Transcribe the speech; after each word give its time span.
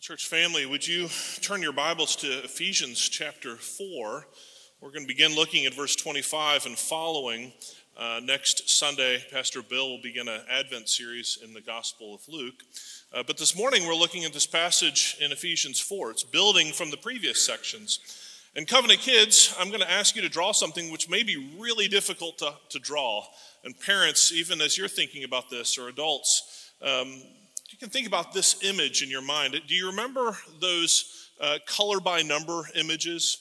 Well, 0.00 0.16
church 0.16 0.28
family, 0.28 0.64
would 0.64 0.88
you 0.88 1.08
turn 1.42 1.60
your 1.60 1.74
Bibles 1.74 2.16
to 2.16 2.26
Ephesians 2.42 3.06
chapter 3.06 3.56
4? 3.56 4.26
We're 4.80 4.88
going 4.92 5.02
to 5.02 5.06
begin 5.06 5.34
looking 5.34 5.66
at 5.66 5.74
verse 5.74 5.94
25 5.94 6.64
and 6.64 6.78
following. 6.78 7.52
Uh, 7.98 8.18
next 8.24 8.70
Sunday, 8.70 9.22
Pastor 9.30 9.60
Bill 9.60 9.90
will 9.90 10.00
begin 10.02 10.26
an 10.26 10.40
Advent 10.48 10.88
series 10.88 11.38
in 11.44 11.52
the 11.52 11.60
Gospel 11.60 12.14
of 12.14 12.22
Luke. 12.28 12.62
Uh, 13.12 13.22
but 13.26 13.36
this 13.36 13.54
morning, 13.54 13.86
we're 13.86 13.94
looking 13.94 14.24
at 14.24 14.32
this 14.32 14.46
passage 14.46 15.18
in 15.20 15.32
Ephesians 15.32 15.80
4. 15.80 16.12
It's 16.12 16.24
building 16.24 16.72
from 16.72 16.90
the 16.90 16.96
previous 16.96 17.44
sections. 17.44 17.98
And 18.56 18.66
Covenant 18.66 19.00
kids, 19.00 19.54
I'm 19.60 19.68
going 19.68 19.80
to 19.80 19.90
ask 19.90 20.16
you 20.16 20.22
to 20.22 20.30
draw 20.30 20.52
something 20.52 20.90
which 20.90 21.10
may 21.10 21.24
be 21.24 21.54
really 21.58 21.88
difficult 21.88 22.38
to, 22.38 22.54
to 22.70 22.78
draw. 22.78 23.22
And 23.64 23.78
parents, 23.78 24.32
even 24.32 24.62
as 24.62 24.78
you're 24.78 24.88
thinking 24.88 25.24
about 25.24 25.50
this, 25.50 25.76
or 25.76 25.88
adults, 25.88 26.72
um, 26.80 27.22
can 27.80 27.88
think 27.88 28.06
about 28.06 28.34
this 28.34 28.62
image 28.62 29.02
in 29.02 29.08
your 29.08 29.22
mind. 29.22 29.58
Do 29.66 29.74
you 29.74 29.86
remember 29.86 30.36
those 30.60 31.30
uh, 31.40 31.56
color 31.66 31.98
by 31.98 32.20
number 32.20 32.62
images? 32.74 33.38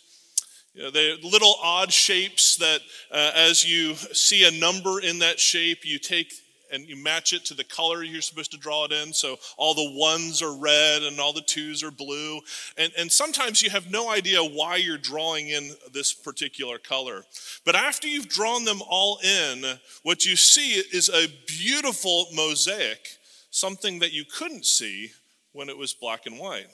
You 0.73 0.84
know, 0.84 0.91
the 0.91 1.18
little 1.22 1.55
odd 1.62 1.91
shapes 1.91 2.55
that, 2.55 2.80
uh, 3.12 3.31
as 3.36 3.70
you 3.70 3.95
see 3.95 4.48
a 4.48 4.59
number 4.59 5.02
in 5.02 5.20
that 5.20 5.41
shape, 5.41 5.80
you 5.84 6.00
take 6.00 6.31
and 6.72 6.88
you 6.88 6.95
match 6.95 7.34
it 7.34 7.44
to 7.45 7.55
the 7.55 7.64
color 7.64 8.04
you're 8.04 8.22
supposed 8.22 8.52
to 8.52 8.58
draw 8.58 8.86
it 8.86 8.91
in. 8.91 9.12
So 9.12 9.38
all 9.58 9.73
the 9.73 9.98
ones 9.98 10.42
are 10.44 10.56
red 10.56 11.02
and 11.02 11.20
all 11.20 11.34
the 11.34 11.42
twos 11.42 11.84
are 11.84 11.90
blue. 11.90 12.40
And, 12.78 12.94
and 12.95 13.12
sometimes 13.12 13.64
you 13.64 13.72
have 13.72 13.90
no 13.90 14.12
idea 14.12 14.42
why 14.44 14.76
you're 14.76 15.00
drawing 15.00 15.50
in 15.50 15.72
this 15.92 16.14
particular 16.14 16.78
color. 16.78 17.26
But 17.66 17.76
after 17.76 18.08
you've 18.08 18.30
drawn 18.30 18.66
them 18.66 18.81
all 18.88 19.17
in, 19.23 19.80
what 20.03 20.26
you 20.26 20.36
see 20.36 20.73
is 20.73 21.09
a 21.09 21.28
beautiful 21.48 22.28
mosaic 22.36 23.19
something 23.49 23.99
that 23.99 24.13
you 24.13 24.26
couldn't 24.26 24.66
see 24.66 25.12
when 25.52 25.70
it 25.70 25.77
was 25.77 25.94
black 25.94 26.26
and 26.26 26.38
white. 26.38 26.67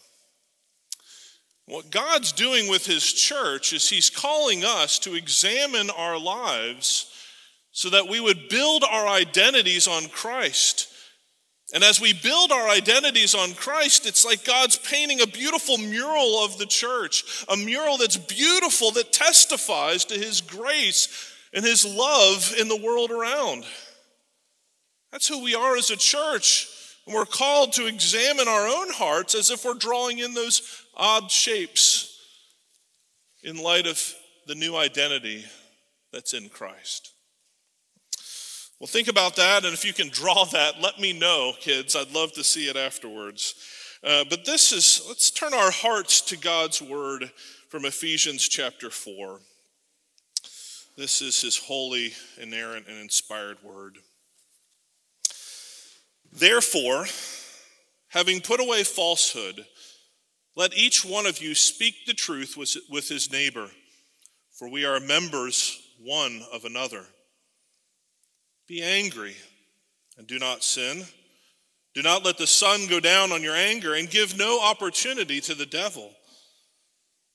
What 1.67 1.89
God's 1.89 2.31
doing 2.31 2.69
with 2.69 2.85
His 2.85 3.11
church 3.11 3.73
is 3.73 3.89
He's 3.89 4.09
calling 4.09 4.63
us 4.63 4.99
to 4.99 5.15
examine 5.15 5.89
our 5.89 6.19
lives 6.19 7.11
so 7.71 7.89
that 7.89 8.07
we 8.07 8.19
would 8.19 8.49
build 8.49 8.83
our 8.83 9.07
identities 9.07 9.87
on 9.87 10.07
Christ. 10.07 10.87
And 11.73 11.83
as 11.83 11.99
we 11.99 12.13
build 12.13 12.51
our 12.51 12.69
identities 12.69 13.33
on 13.33 13.53
Christ, 13.53 14.05
it's 14.05 14.23
like 14.23 14.45
God's 14.45 14.77
painting 14.77 15.21
a 15.21 15.27
beautiful 15.27 15.77
mural 15.77 16.43
of 16.43 16.59
the 16.59 16.67
church, 16.67 17.45
a 17.49 17.57
mural 17.57 17.97
that's 17.97 18.17
beautiful, 18.17 18.91
that 18.91 19.11
testifies 19.11 20.05
to 20.05 20.13
His 20.13 20.41
grace 20.41 21.33
and 21.51 21.65
His 21.65 21.83
love 21.83 22.53
in 22.59 22.67
the 22.67 22.75
world 22.75 23.09
around. 23.09 23.65
That's 25.15 25.29
who 25.29 25.41
we 25.41 25.55
are 25.55 25.77
as 25.77 25.91
a 25.91 25.95
church. 25.95 26.67
And 27.05 27.15
we're 27.15 27.23
called 27.23 27.71
to 27.73 27.87
examine 27.87 28.49
our 28.49 28.67
own 28.67 28.91
hearts 28.91 29.33
as 29.33 29.49
if 29.49 29.63
we're 29.63 29.73
drawing 29.73 30.19
in 30.19 30.33
those 30.33 30.83
odd 30.93 31.31
shapes 31.31 32.19
in 33.41 33.55
light 33.55 33.87
of 33.87 34.13
the 34.45 34.55
new 34.55 34.75
identity 34.75 35.45
that's 36.11 36.33
in 36.33 36.49
Christ. 36.49 37.13
Well, 38.77 38.87
think 38.87 39.07
about 39.07 39.37
that, 39.37 39.63
and 39.63 39.73
if 39.73 39.85
you 39.85 39.93
can 39.93 40.09
draw 40.09 40.43
that, 40.51 40.81
let 40.81 40.99
me 40.99 41.13
know, 41.13 41.53
kids. 41.61 41.95
I'd 41.95 42.11
love 42.11 42.33
to 42.33 42.43
see 42.43 42.67
it 42.67 42.75
afterwards. 42.75 43.55
Uh, 44.03 44.25
but 44.29 44.43
this 44.43 44.73
is, 44.73 45.01
let's 45.07 45.31
turn 45.31 45.53
our 45.53 45.71
hearts 45.71 46.19
to 46.23 46.37
God's 46.37 46.81
word 46.81 47.31
from 47.69 47.85
Ephesians 47.85 48.45
chapter 48.49 48.89
4. 48.89 49.39
This 50.97 51.21
is 51.21 51.41
his 51.41 51.57
holy, 51.57 52.11
inerrant, 52.37 52.87
and 52.89 52.99
inspired 52.99 53.63
word. 53.63 53.97
Therefore, 56.35 57.05
having 58.09 58.41
put 58.41 58.59
away 58.59 58.83
falsehood, 58.83 59.65
let 60.55 60.77
each 60.77 61.05
one 61.05 61.25
of 61.25 61.41
you 61.41 61.55
speak 61.55 62.05
the 62.05 62.13
truth 62.13 62.55
with 62.57 63.09
his 63.09 63.31
neighbor, 63.31 63.69
for 64.51 64.69
we 64.69 64.85
are 64.85 64.99
members 64.99 65.81
one 66.01 66.43
of 66.51 66.65
another. 66.65 67.05
Be 68.67 68.81
angry 68.81 69.35
and 70.17 70.27
do 70.27 70.39
not 70.39 70.63
sin. 70.63 71.05
Do 71.93 72.01
not 72.01 72.25
let 72.25 72.37
the 72.37 72.47
sun 72.47 72.87
go 72.87 72.99
down 72.99 73.31
on 73.31 73.41
your 73.41 73.55
anger 73.55 73.93
and 73.93 74.09
give 74.09 74.37
no 74.37 74.61
opportunity 74.61 75.39
to 75.41 75.55
the 75.55 75.65
devil. 75.65 76.11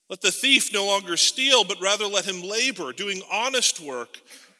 Let 0.09 0.21
the 0.21 0.31
thief 0.31 0.71
no 0.73 0.85
longer 0.85 1.17
steal, 1.17 1.63
but 1.63 1.81
rather 1.81 2.05
let 2.05 2.25
him 2.25 2.41
labor, 2.41 2.91
doing 2.91 3.21
honest 3.31 3.79
work 3.79 4.19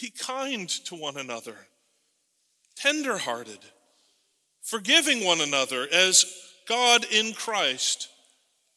Be 0.00 0.10
kind 0.10 0.68
to 0.68 0.94
one 0.94 1.16
another, 1.16 1.56
tenderhearted, 2.76 3.60
forgiving 4.62 5.24
one 5.24 5.40
another 5.40 5.86
as 5.92 6.24
God 6.66 7.04
in 7.12 7.32
Christ 7.32 8.08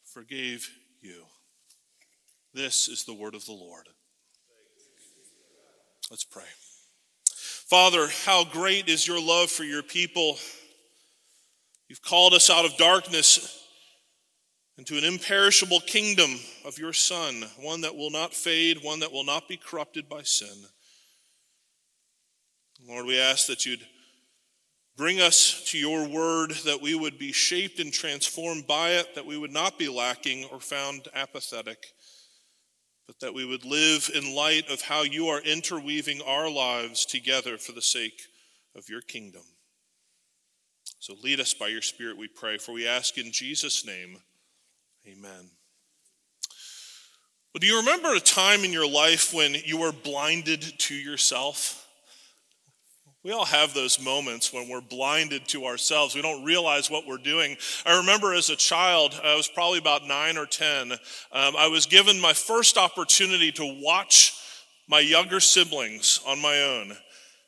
forgave 0.06 0.70
you. 1.02 1.24
This 2.54 2.88
is 2.88 3.06
the 3.06 3.14
word 3.14 3.36
of 3.36 3.46
the 3.46 3.54
Lord. 3.54 3.88
Let's 6.10 6.24
pray. 6.24 6.44
Father, 7.26 8.08
how 8.26 8.46
great 8.46 8.88
is 8.88 9.08
your 9.08 9.22
love 9.22 9.52
for 9.52 9.64
your 9.64 9.84
people. 9.84 10.38
You've 11.88 12.02
called 12.02 12.34
us 12.34 12.50
out 12.50 12.66
of 12.66 12.78
darkness 12.78 13.64
into 14.78 14.98
an 14.98 15.04
imperishable 15.04 15.82
kingdom 15.82 16.40
of 16.66 16.78
your 16.78 16.94
Son, 16.94 17.44
one 17.60 17.82
that 17.82 17.96
will 17.96 18.12
not 18.12 18.34
fade, 18.34 18.84
one 18.84 19.02
that 19.02 19.12
will 19.12 19.26
not 19.26 19.48
be 19.48 19.58
corrupted 19.58 20.08
by 20.08 20.22
sin. 20.22 20.56
Lord, 22.88 23.06
we 23.06 23.20
ask 23.20 23.48
that 23.48 23.66
you'd 23.66 23.86
bring 24.96 25.20
us 25.20 25.64
to 25.72 25.78
your 25.78 26.08
word, 26.08 26.52
that 26.66 26.81
we 26.81 26.96
would 26.96 27.20
be 27.20 27.34
shaped 27.34 27.80
and 27.80 27.92
transformed 27.92 28.66
by 28.66 28.92
it, 28.92 29.14
that 29.14 29.25
we 29.25 29.38
would 29.38 29.52
not 29.52 29.78
be 29.78 29.90
lacking 29.90 30.46
or 30.46 30.62
found 30.62 31.08
apathetic, 31.14 31.88
but 33.06 33.20
that 33.20 33.34
we 33.34 33.46
would 33.46 33.66
live 33.66 34.09
in 34.16 34.34
light 34.34 34.70
of 34.70 34.81
how 34.81 35.03
you 35.03 35.28
are 35.28 35.42
interweaving 35.42 36.22
our 36.25 36.50
lives 36.50 37.06
together 37.06 37.58
for 37.58 37.74
the 37.74 37.81
sake 37.81 38.22
of 38.74 38.88
your 38.88 39.02
kingdom. 39.02 39.44
So 41.00 41.14
lead 41.22 41.42
us 41.42 41.54
by 41.54 41.68
your 41.68 41.81
Spirit, 41.81 42.18
we 42.18 42.30
pray, 42.30 42.58
for 42.58 42.72
we 42.72 42.88
ask 42.88 43.18
in 43.18 43.31
Jesus' 43.31 43.86
name, 43.86 44.18
amen. 45.06 45.52
Well, 47.54 47.59
do 47.59 47.68
you 47.68 47.80
remember 47.80 48.14
a 48.14 48.19
time 48.19 48.64
in 48.64 48.72
your 48.72 48.90
life 48.90 49.34
when 49.34 49.56
you 49.66 49.78
were 49.78 49.92
blinded 49.92 50.62
to 50.80 50.96
yourself? 50.96 51.87
We 53.28 53.34
all 53.34 53.44
have 53.44 53.74
those 53.74 54.00
moments 54.00 54.54
when 54.54 54.70
we're 54.70 54.80
blinded 54.80 55.50
to 55.50 55.66
ourselves. 55.66 56.16
We 56.16 56.22
don't 56.22 56.46
realize 56.46 56.90
what 56.90 57.06
we're 57.06 57.18
doing. 57.18 57.58
I 57.86 57.98
remember 57.98 58.34
as 58.34 58.50
a 58.50 58.56
child, 58.56 59.20
I 59.22 59.36
was 59.36 59.50
probably 59.50 59.80
about 59.80 60.08
nine 60.08 60.38
or 60.38 60.46
10, 60.46 60.94
um, 60.94 61.00
I 61.34 61.68
was 61.68 61.86
given 61.86 62.22
my 62.22 62.32
first 62.32 62.78
opportunity 62.78 63.52
to 63.52 63.82
watch 63.84 64.34
my 64.88 65.02
younger 65.02 65.42
siblings 65.42 66.22
on 66.26 66.42
my 66.42 66.62
own. 66.62 66.96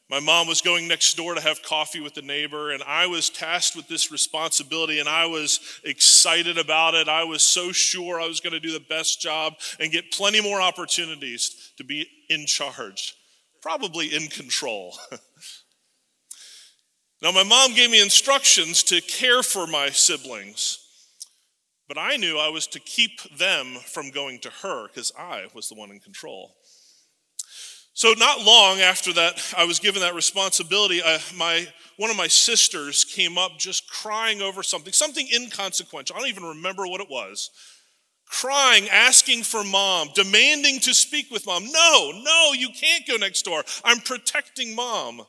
My 0.09 0.19
mom 0.19 0.47
was 0.47 0.59
going 0.59 0.85
next 0.85 1.16
door 1.16 1.34
to 1.34 1.39
have 1.39 1.63
coffee 1.63 2.01
with 2.01 2.13
the 2.13 2.23
neighbor, 2.23 2.72
and 2.72 2.84
I 2.84 3.07
was 3.07 3.29
tasked 3.29 3.78
with 3.78 3.88
this 3.88 4.12
responsibility, 4.12 5.00
and 5.00 5.07
I 5.07 5.28
was 5.28 5.62
excited 5.86 6.57
about 6.57 6.94
it. 6.94 7.07
I 7.07 7.24
was 7.24 7.42
so 7.42 7.71
sure 7.71 8.19
I 8.19 8.27
was 8.27 8.42
going 8.42 8.51
to 8.51 8.59
do 8.59 8.74
the 8.74 8.86
best 8.89 9.21
job 9.21 9.53
and 9.80 9.94
get 9.94 10.12
plenty 10.12 10.42
more 10.42 10.59
opportunities 10.59 11.71
to 11.77 11.86
be 11.86 12.06
in 12.30 12.48
charge, 12.48 13.15
probably 13.62 14.07
in 14.13 14.27
control. 14.27 14.98
Now, 17.21 17.31
my 17.31 17.44
mom 17.44 17.74
gave 17.74 17.92
me 17.92 18.01
instructions 18.01 18.81
to 18.83 19.01
care 19.01 19.44
for 19.44 19.68
my 19.68 19.89
siblings, 19.89 20.80
but 21.88 21.98
I 21.98 22.16
knew 22.16 22.38
I 22.38 22.48
was 22.48 22.66
to 22.68 22.80
keep 22.80 23.38
them 23.38 23.75
from 23.86 24.12
going 24.12 24.39
to 24.39 24.50
her 24.62 24.88
because 24.88 25.12
I 25.18 25.48
was 25.54 25.68
the 25.68 25.75
one 25.75 25.92
in 25.92 26.00
control. 26.00 26.56
So, 27.94 28.13
not 28.13 28.45
long 28.45 28.80
after 28.80 29.12
that, 29.12 29.54
I 29.57 29.66
was 29.66 29.80
given 29.80 30.00
that 30.01 30.16
responsibility. 30.16 31.01
I, 31.04 31.19
my, 31.36 31.68
one 31.98 32.10
of 32.10 32.16
my 32.16 32.27
sisters 32.27 33.04
came 33.04 33.38
up 33.38 33.60
just 33.60 33.89
crying 33.89 34.42
over 34.42 34.63
something, 34.63 34.94
something 34.94 35.27
inconsequential. 35.36 36.15
I 36.15 36.19
don't 36.19 36.30
even 36.30 36.45
remember 36.45 36.88
what 36.88 37.01
it 37.01 37.10
was. 37.10 37.50
Crying, 38.25 38.88
asking 38.89 39.44
for 39.44 39.65
mom, 39.65 40.12
demanding 40.15 40.80
to 40.81 40.94
speak 40.94 41.30
with 41.30 41.45
mom. 41.45 41.65
No, 41.65 42.12
no, 42.24 42.54
you 42.54 42.69
can't 42.69 43.06
go 43.06 43.18
next 43.18 43.42
door. 43.42 43.65
I'm 43.83 44.00
protecting 44.00 44.74
mom. 44.74 45.24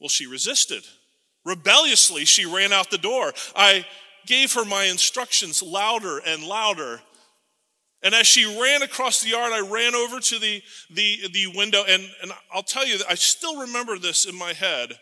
Well, 0.00 0.08
she 0.08 0.26
resisted. 0.26 0.84
Rebelliously, 1.44 2.24
she 2.24 2.46
ran 2.46 2.72
out 2.72 2.90
the 2.90 2.98
door. 2.98 3.32
I 3.54 3.86
gave 4.26 4.52
her 4.54 4.64
my 4.64 4.84
instructions 4.84 5.62
louder 5.62 6.20
and 6.26 6.44
louder. 6.44 7.00
And 8.02 8.14
as 8.14 8.26
she 8.26 8.44
ran 8.60 8.82
across 8.82 9.20
the 9.20 9.30
yard, 9.30 9.52
I 9.52 9.60
ran 9.60 9.94
over 9.94 10.20
to 10.20 10.38
the, 10.38 10.62
the, 10.90 11.28
the 11.32 11.46
window. 11.48 11.84
And, 11.88 12.02
and 12.22 12.32
I'll 12.52 12.62
tell 12.62 12.86
you, 12.86 12.98
I 13.08 13.14
still 13.14 13.60
remember 13.60 13.98
this 13.98 14.26
in 14.26 14.36
my 14.36 14.52
head. 14.52 14.98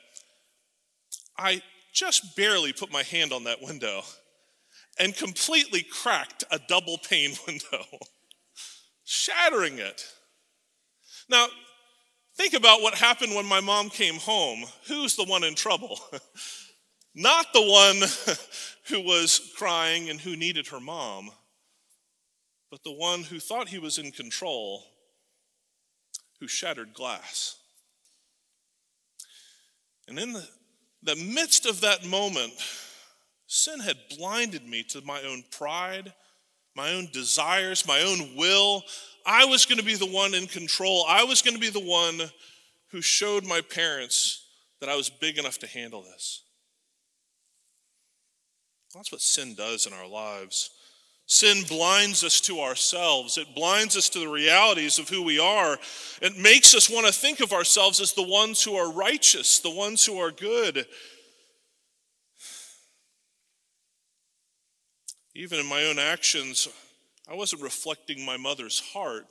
I 1.36 1.62
just 1.92 2.36
barely 2.36 2.72
put 2.72 2.92
my 2.92 3.02
hand 3.02 3.32
on 3.32 3.44
that 3.44 3.62
window 3.62 4.02
and 4.98 5.16
completely 5.16 5.82
cracked 5.82 6.44
a 6.50 6.60
double 6.68 6.98
pane 6.98 7.32
window, 7.46 7.84
shattering 9.04 9.78
it. 9.78 10.04
Now, 11.28 11.46
think 12.37 12.55
about 12.55 12.82
what 12.82 12.94
happened 12.94 13.34
when 13.34 13.46
my 13.46 13.61
mom 13.61 13.90
came 13.90 14.17
home. 14.17 14.64
Who's 14.88 15.17
the 15.17 15.25
one 15.25 15.44
in 15.44 15.55
trouble? 15.55 15.99
Not 17.14 17.46
the 17.52 17.62
one 17.62 18.37
who 18.88 19.00
was 19.00 19.52
crying 19.56 20.08
and 20.08 20.20
who 20.20 20.37
needed 20.37 20.69
her 20.69 20.81
mom, 20.81 21.31
but 22.70 22.82
the 22.84 22.93
one 22.93 23.23
who 23.23 23.38
thought 23.38 23.69
he 23.69 23.79
was 23.79 23.99
in 23.99 24.12
control, 24.12 24.84
who 26.40 26.49
shattered 26.49 26.94
glass. 26.94 27.56
And 30.08 30.19
in 30.19 30.32
the, 30.32 30.49
the 31.02 31.17
midst 31.17 31.67
of 31.67 31.82
that 31.82 32.05
moment, 32.06 32.52
sin 33.46 33.81
had 33.81 33.96
blinded 34.17 34.67
me 34.67 34.82
to 34.84 35.02
my 35.02 35.20
own 35.23 35.44
pride, 35.50 36.12
my 36.75 36.93
own 36.94 37.08
desires, 37.12 37.87
my 37.87 38.00
own 38.00 38.37
will. 38.37 38.82
I 39.24 39.44
was 39.44 39.66
going 39.66 39.78
to 39.78 39.84
be 39.84 39.94
the 39.94 40.06
one 40.06 40.34
in 40.34 40.46
control. 40.46 41.04
I 41.08 41.24
was 41.24 41.42
going 41.42 41.54
to 41.54 41.60
be 41.60 41.70
the 41.70 41.80
one 41.80 42.30
who 42.90 43.00
showed 43.00 43.44
my 43.44 43.60
parents 43.60 44.46
that 44.80 44.88
I 44.88 44.96
was 44.96 45.08
big 45.08 45.38
enough 45.38 45.58
to 45.60 45.66
handle 45.66 46.02
this. 46.02 46.42
That's 48.94 49.12
what 49.12 49.20
sin 49.20 49.54
does 49.54 49.86
in 49.86 49.92
our 49.92 50.06
lives. 50.06 50.70
Sin 51.26 51.64
blinds 51.66 52.24
us 52.24 52.40
to 52.42 52.60
ourselves. 52.60 53.38
It 53.38 53.54
blinds 53.54 53.96
us 53.96 54.08
to 54.10 54.19
the 54.19 54.28
realities 54.28 54.98
of 54.98 55.08
who 55.08 55.22
we 55.22 55.38
are. 55.38 55.78
It 56.20 56.36
makes 56.36 56.74
us 56.74 56.90
want 56.90 57.06
to 57.06 57.12
think 57.12 57.40
of 57.40 57.52
ourselves 57.52 58.00
as 58.00 58.12
the 58.12 58.22
ones 58.22 58.62
who 58.62 58.74
are 58.74 58.92
righteous, 58.92 59.60
the 59.60 59.70
ones 59.70 60.04
who 60.04 60.19
are 60.19 60.30
good. 60.30 60.86
Even 65.34 65.60
in 65.60 65.66
my 65.66 65.84
own 65.84 65.98
actions, 65.98 66.69
I 67.28 67.34
wasn't 67.34 67.62
reflecting 67.62 68.24
my 68.24 68.36
mother's 68.36 68.80
heart. 68.80 69.26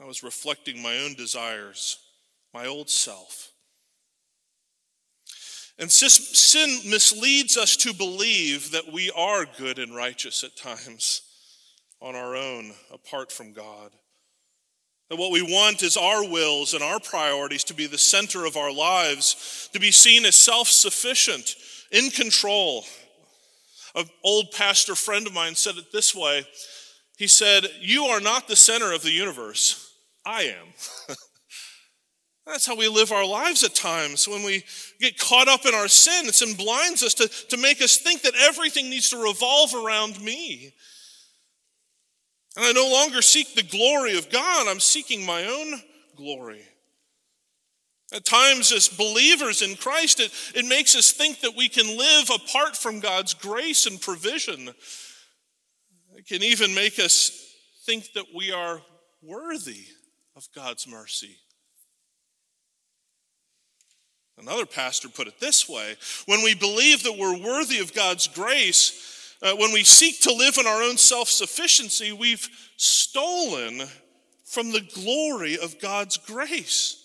I 0.00 0.04
was 0.04 0.22
reflecting 0.22 0.82
my 0.82 0.98
own 0.98 1.14
desires, 1.14 1.98
my 2.52 2.66
old 2.66 2.90
self. 2.90 3.52
And 5.78 5.90
sin 5.90 6.90
misleads 6.90 7.56
us 7.56 7.76
to 7.78 7.94
believe 7.94 8.72
that 8.72 8.92
we 8.92 9.12
are 9.12 9.46
good 9.58 9.78
and 9.78 9.94
righteous 9.94 10.42
at 10.42 10.56
times 10.56 11.22
on 12.00 12.16
our 12.16 12.34
own, 12.34 12.72
apart 12.92 13.30
from 13.30 13.52
God. 13.52 13.92
That 15.08 15.16
what 15.16 15.30
we 15.30 15.42
want 15.42 15.82
is 15.82 15.96
our 15.96 16.28
wills 16.28 16.74
and 16.74 16.82
our 16.82 17.00
priorities 17.00 17.64
to 17.64 17.74
be 17.74 17.86
the 17.86 17.96
center 17.96 18.44
of 18.44 18.56
our 18.56 18.72
lives, 18.72 19.70
to 19.72 19.80
be 19.80 19.90
seen 19.90 20.26
as 20.26 20.36
self 20.36 20.68
sufficient, 20.68 21.54
in 21.90 22.10
control. 22.10 22.84
An 23.94 24.04
old 24.22 24.52
pastor 24.52 24.94
friend 24.94 25.26
of 25.26 25.34
mine 25.34 25.54
said 25.54 25.76
it 25.76 25.92
this 25.92 26.14
way 26.14 26.46
He 27.16 27.26
said, 27.26 27.64
You 27.80 28.04
are 28.04 28.20
not 28.20 28.48
the 28.48 28.56
center 28.56 28.92
of 28.92 29.02
the 29.02 29.10
universe, 29.10 29.94
I 30.24 30.42
am. 30.42 30.66
That's 32.46 32.64
how 32.64 32.76
we 32.76 32.88
live 32.88 33.12
our 33.12 33.26
lives 33.26 33.62
at 33.62 33.74
times 33.74 34.26
when 34.26 34.42
we 34.42 34.64
get 35.00 35.18
caught 35.18 35.48
up 35.48 35.66
in 35.66 35.74
our 35.74 35.86
sin. 35.86 36.26
It 36.26 36.58
blinds 36.58 37.02
us 37.02 37.12
to, 37.14 37.28
to 37.48 37.58
make 37.58 37.82
us 37.82 37.98
think 37.98 38.22
that 38.22 38.32
everything 38.40 38.88
needs 38.88 39.10
to 39.10 39.22
revolve 39.22 39.74
around 39.74 40.18
me. 40.22 40.72
And 42.56 42.64
I 42.64 42.72
no 42.72 42.90
longer 42.90 43.20
seek 43.20 43.54
the 43.54 43.62
glory 43.62 44.16
of 44.16 44.30
God, 44.30 44.66
I'm 44.66 44.80
seeking 44.80 45.26
my 45.26 45.44
own 45.44 45.80
glory. 46.16 46.62
At 48.12 48.24
times, 48.24 48.72
as 48.72 48.88
believers 48.88 49.60
in 49.60 49.76
Christ, 49.76 50.20
it, 50.20 50.32
it 50.54 50.64
makes 50.64 50.96
us 50.96 51.12
think 51.12 51.40
that 51.40 51.56
we 51.56 51.68
can 51.68 51.86
live 51.86 52.30
apart 52.34 52.74
from 52.76 53.00
God's 53.00 53.34
grace 53.34 53.86
and 53.86 54.00
provision. 54.00 54.70
It 56.16 56.26
can 56.26 56.42
even 56.42 56.74
make 56.74 56.98
us 56.98 57.52
think 57.84 58.12
that 58.14 58.26
we 58.34 58.50
are 58.50 58.80
worthy 59.22 59.84
of 60.36 60.48
God's 60.54 60.86
mercy. 60.86 61.36
Another 64.38 64.66
pastor 64.66 65.08
put 65.08 65.26
it 65.26 65.40
this 65.40 65.68
way 65.68 65.96
when 66.26 66.42
we 66.42 66.54
believe 66.54 67.02
that 67.02 67.18
we're 67.18 67.36
worthy 67.36 67.80
of 67.80 67.92
God's 67.92 68.26
grace, 68.26 69.34
uh, 69.42 69.54
when 69.56 69.72
we 69.72 69.84
seek 69.84 70.20
to 70.22 70.32
live 70.32 70.56
in 70.58 70.66
our 70.66 70.82
own 70.82 70.96
self 70.96 71.28
sufficiency, 71.28 72.12
we've 72.12 72.48
stolen 72.76 73.82
from 74.44 74.72
the 74.72 74.86
glory 74.94 75.58
of 75.58 75.78
God's 75.80 76.16
grace. 76.16 77.04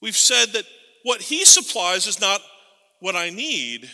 We've 0.00 0.16
said 0.16 0.52
that 0.52 0.64
what 1.02 1.22
He 1.22 1.44
supplies 1.44 2.06
is 2.06 2.20
not 2.20 2.40
what 3.00 3.16
I 3.16 3.30
need 3.30 3.88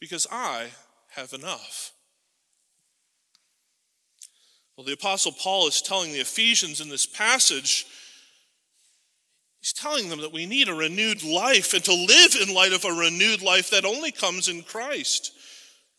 because 0.00 0.26
I 0.30 0.68
have 1.10 1.32
enough. 1.32 1.92
Well, 4.76 4.84
the 4.84 4.92
Apostle 4.92 5.32
Paul 5.32 5.68
is 5.68 5.80
telling 5.80 6.12
the 6.12 6.20
Ephesians 6.20 6.80
in 6.80 6.88
this 6.88 7.06
passage 7.06 7.86
He's 9.64 9.72
telling 9.72 10.10
them 10.10 10.20
that 10.20 10.32
we 10.34 10.44
need 10.44 10.68
a 10.68 10.74
renewed 10.74 11.24
life 11.24 11.72
and 11.72 11.82
to 11.84 11.94
live 11.94 12.36
in 12.38 12.54
light 12.54 12.74
of 12.74 12.84
a 12.84 12.92
renewed 12.92 13.40
life 13.40 13.70
that 13.70 13.86
only 13.86 14.12
comes 14.12 14.46
in 14.46 14.62
Christ. 14.62 15.32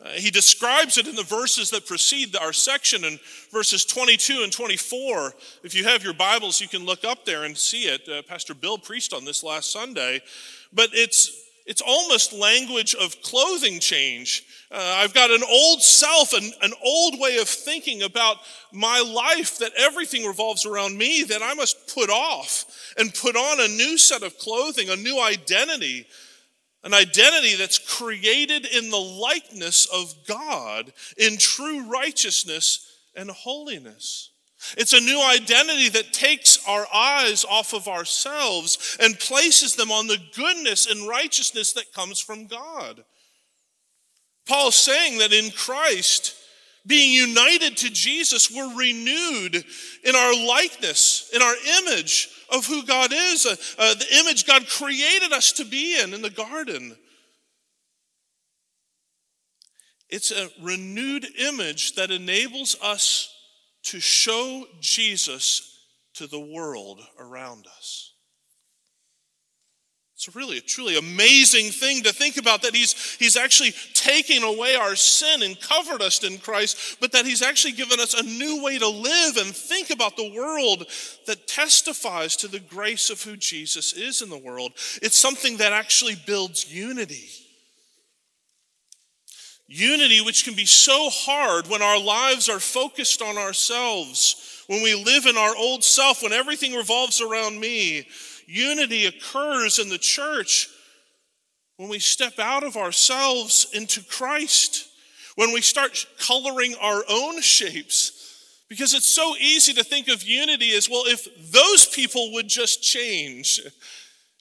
Uh, 0.03 0.09
he 0.09 0.29
describes 0.29 0.97
it 0.97 1.07
in 1.07 1.15
the 1.15 1.23
verses 1.23 1.69
that 1.69 1.85
precede 1.87 2.35
our 2.35 2.51
section 2.51 3.05
in 3.05 3.17
verses 3.51 3.85
22 3.85 4.41
and 4.43 4.51
24. 4.51 5.33
If 5.63 5.73
you 5.73 5.85
have 5.85 6.03
your 6.03 6.13
Bibles, 6.13 6.59
you 6.59 6.67
can 6.67 6.85
look 6.85 7.05
up 7.05 7.25
there 7.25 7.45
and 7.45 7.57
see 7.57 7.83
it. 7.83 8.07
Uh, 8.07 8.21
Pastor 8.21 8.53
Bill 8.53 8.77
preached 8.77 9.13
on 9.13 9.23
this 9.23 9.41
last 9.41 9.71
Sunday. 9.71 10.21
But 10.73 10.89
it's 10.91 11.45
it's 11.65 11.81
almost 11.81 12.31
language 12.31 12.93
of 12.93 13.19
clothing 13.23 13.79
change. 13.79 14.43
Uh, 14.71 14.97
I've 14.97 15.15
got 15.15 15.31
an 15.31 15.41
old 15.49 15.81
self, 15.81 16.33
an, 16.33 16.51
an 16.61 16.73
old 16.83 17.19
way 17.19 17.37
of 17.37 17.49
thinking 17.49 18.03
about 18.03 18.37
my 18.71 18.99
life 18.99 19.57
that 19.57 19.71
everything 19.75 20.25
revolves 20.25 20.67
around 20.67 20.95
me 20.95 21.23
that 21.23 21.41
I 21.41 21.55
must 21.55 21.91
put 21.91 22.11
off 22.11 22.65
and 22.99 23.11
put 23.11 23.35
on 23.35 23.59
a 23.59 23.67
new 23.67 23.97
set 23.97 24.21
of 24.21 24.37
clothing, 24.37 24.89
a 24.89 24.95
new 24.95 25.19
identity, 25.19 26.05
an 26.85 26.93
identity 26.93 27.55
that's 27.55 27.79
created 27.79 28.65
in 28.67 28.89
the 28.89 28.97
likeness 28.97 29.87
of 29.87 30.13
God 30.27 30.93
in 31.17 31.37
true 31.37 31.89
righteousness 31.91 32.99
and 33.15 33.29
holiness. 33.31 34.29
It's 34.77 34.93
a 34.93 35.01
new 35.01 35.21
identity 35.21 35.89
that 35.89 36.13
takes 36.13 36.65
our 36.67 36.87
eyes 36.93 37.43
off 37.43 37.73
of 37.73 37.87
ourselves 37.87 38.97
and 38.99 39.19
places 39.19 39.75
them 39.75 39.91
on 39.91 40.07
the 40.07 40.19
goodness 40.35 40.85
and 40.85 41.07
righteousness 41.07 41.73
that 41.73 41.91
comes 41.91 42.19
from 42.19 42.47
God. 42.47 43.03
Paul's 44.47 44.75
saying 44.75 45.17
that 45.19 45.33
in 45.33 45.51
Christ, 45.51 46.35
being 46.87 47.11
united 47.11 47.77
to 47.77 47.89
Jesus, 47.89 48.51
we're 48.51 48.77
renewed 48.77 49.55
in 50.03 50.15
our 50.15 50.47
likeness, 50.47 51.29
in 51.33 51.41
our 51.41 51.55
image 51.79 52.29
of 52.51 52.65
who 52.65 52.85
God 52.85 53.11
is, 53.13 53.45
uh, 53.45 53.55
uh, 53.79 53.93
the 53.95 54.17
image 54.19 54.45
God 54.45 54.67
created 54.67 55.31
us 55.31 55.51
to 55.53 55.65
be 55.65 55.99
in 55.99 56.13
in 56.13 56.21
the 56.21 56.29
garden. 56.29 56.95
It's 60.09 60.31
a 60.31 60.49
renewed 60.61 61.25
image 61.39 61.95
that 61.95 62.11
enables 62.11 62.75
us 62.81 63.33
to 63.85 63.99
show 63.99 64.65
Jesus 64.79 65.79
to 66.15 66.27
the 66.27 66.39
world 66.39 67.01
around 67.19 67.65
us. 67.77 68.14
It's 70.27 70.35
really 70.35 70.57
a 70.57 70.61
truly 70.61 70.97
amazing 70.97 71.69
thing 71.69 72.01
to 72.01 72.11
think 72.11 72.37
about 72.37 72.63
that 72.63 72.73
he's, 72.73 73.15
he's 73.19 73.37
actually 73.37 73.73
taken 73.93 74.41
away 74.41 74.73
our 74.73 74.95
sin 74.95 75.43
and 75.43 75.59
covered 75.59 76.01
us 76.01 76.23
in 76.23 76.39
Christ, 76.39 76.97
but 76.99 77.11
that 77.11 77.25
he's 77.25 77.43
actually 77.43 77.73
given 77.73 77.99
us 77.99 78.15
a 78.15 78.23
new 78.23 78.63
way 78.63 78.79
to 78.79 78.87
live 78.87 79.37
and 79.37 79.55
think 79.55 79.91
about 79.91 80.17
the 80.17 80.33
world 80.35 80.87
that 81.27 81.47
testifies 81.47 82.35
to 82.37 82.47
the 82.47 82.59
grace 82.59 83.11
of 83.11 83.21
who 83.21 83.37
Jesus 83.37 83.93
is 83.93 84.23
in 84.23 84.31
the 84.31 84.37
world. 84.39 84.71
It's 85.03 85.17
something 85.17 85.57
that 85.57 85.73
actually 85.73 86.15
builds 86.25 86.73
unity. 86.73 87.29
Unity, 89.67 90.21
which 90.21 90.43
can 90.43 90.55
be 90.55 90.65
so 90.65 91.09
hard 91.11 91.67
when 91.67 91.83
our 91.83 91.99
lives 91.99 92.49
are 92.49 92.59
focused 92.59 93.21
on 93.21 93.37
ourselves, 93.37 94.63
when 94.65 94.81
we 94.81 94.95
live 94.95 95.27
in 95.27 95.37
our 95.37 95.55
old 95.55 95.83
self, 95.83 96.23
when 96.23 96.33
everything 96.33 96.73
revolves 96.73 97.21
around 97.21 97.59
me. 97.59 98.07
Unity 98.47 99.05
occurs 99.05 99.79
in 99.79 99.89
the 99.89 99.97
church 99.97 100.69
when 101.77 101.89
we 101.89 101.99
step 101.99 102.39
out 102.39 102.63
of 102.63 102.77
ourselves 102.77 103.67
into 103.73 104.03
Christ, 104.03 104.87
when 105.35 105.51
we 105.51 105.61
start 105.61 106.05
coloring 106.19 106.75
our 106.81 107.03
own 107.09 107.41
shapes. 107.41 108.11
Because 108.69 108.93
it's 108.93 109.09
so 109.09 109.35
easy 109.39 109.73
to 109.73 109.83
think 109.83 110.07
of 110.07 110.23
unity 110.23 110.71
as 110.71 110.89
well, 110.89 111.03
if 111.05 111.27
those 111.51 111.85
people 111.85 112.33
would 112.33 112.47
just 112.47 112.81
change, 112.81 113.61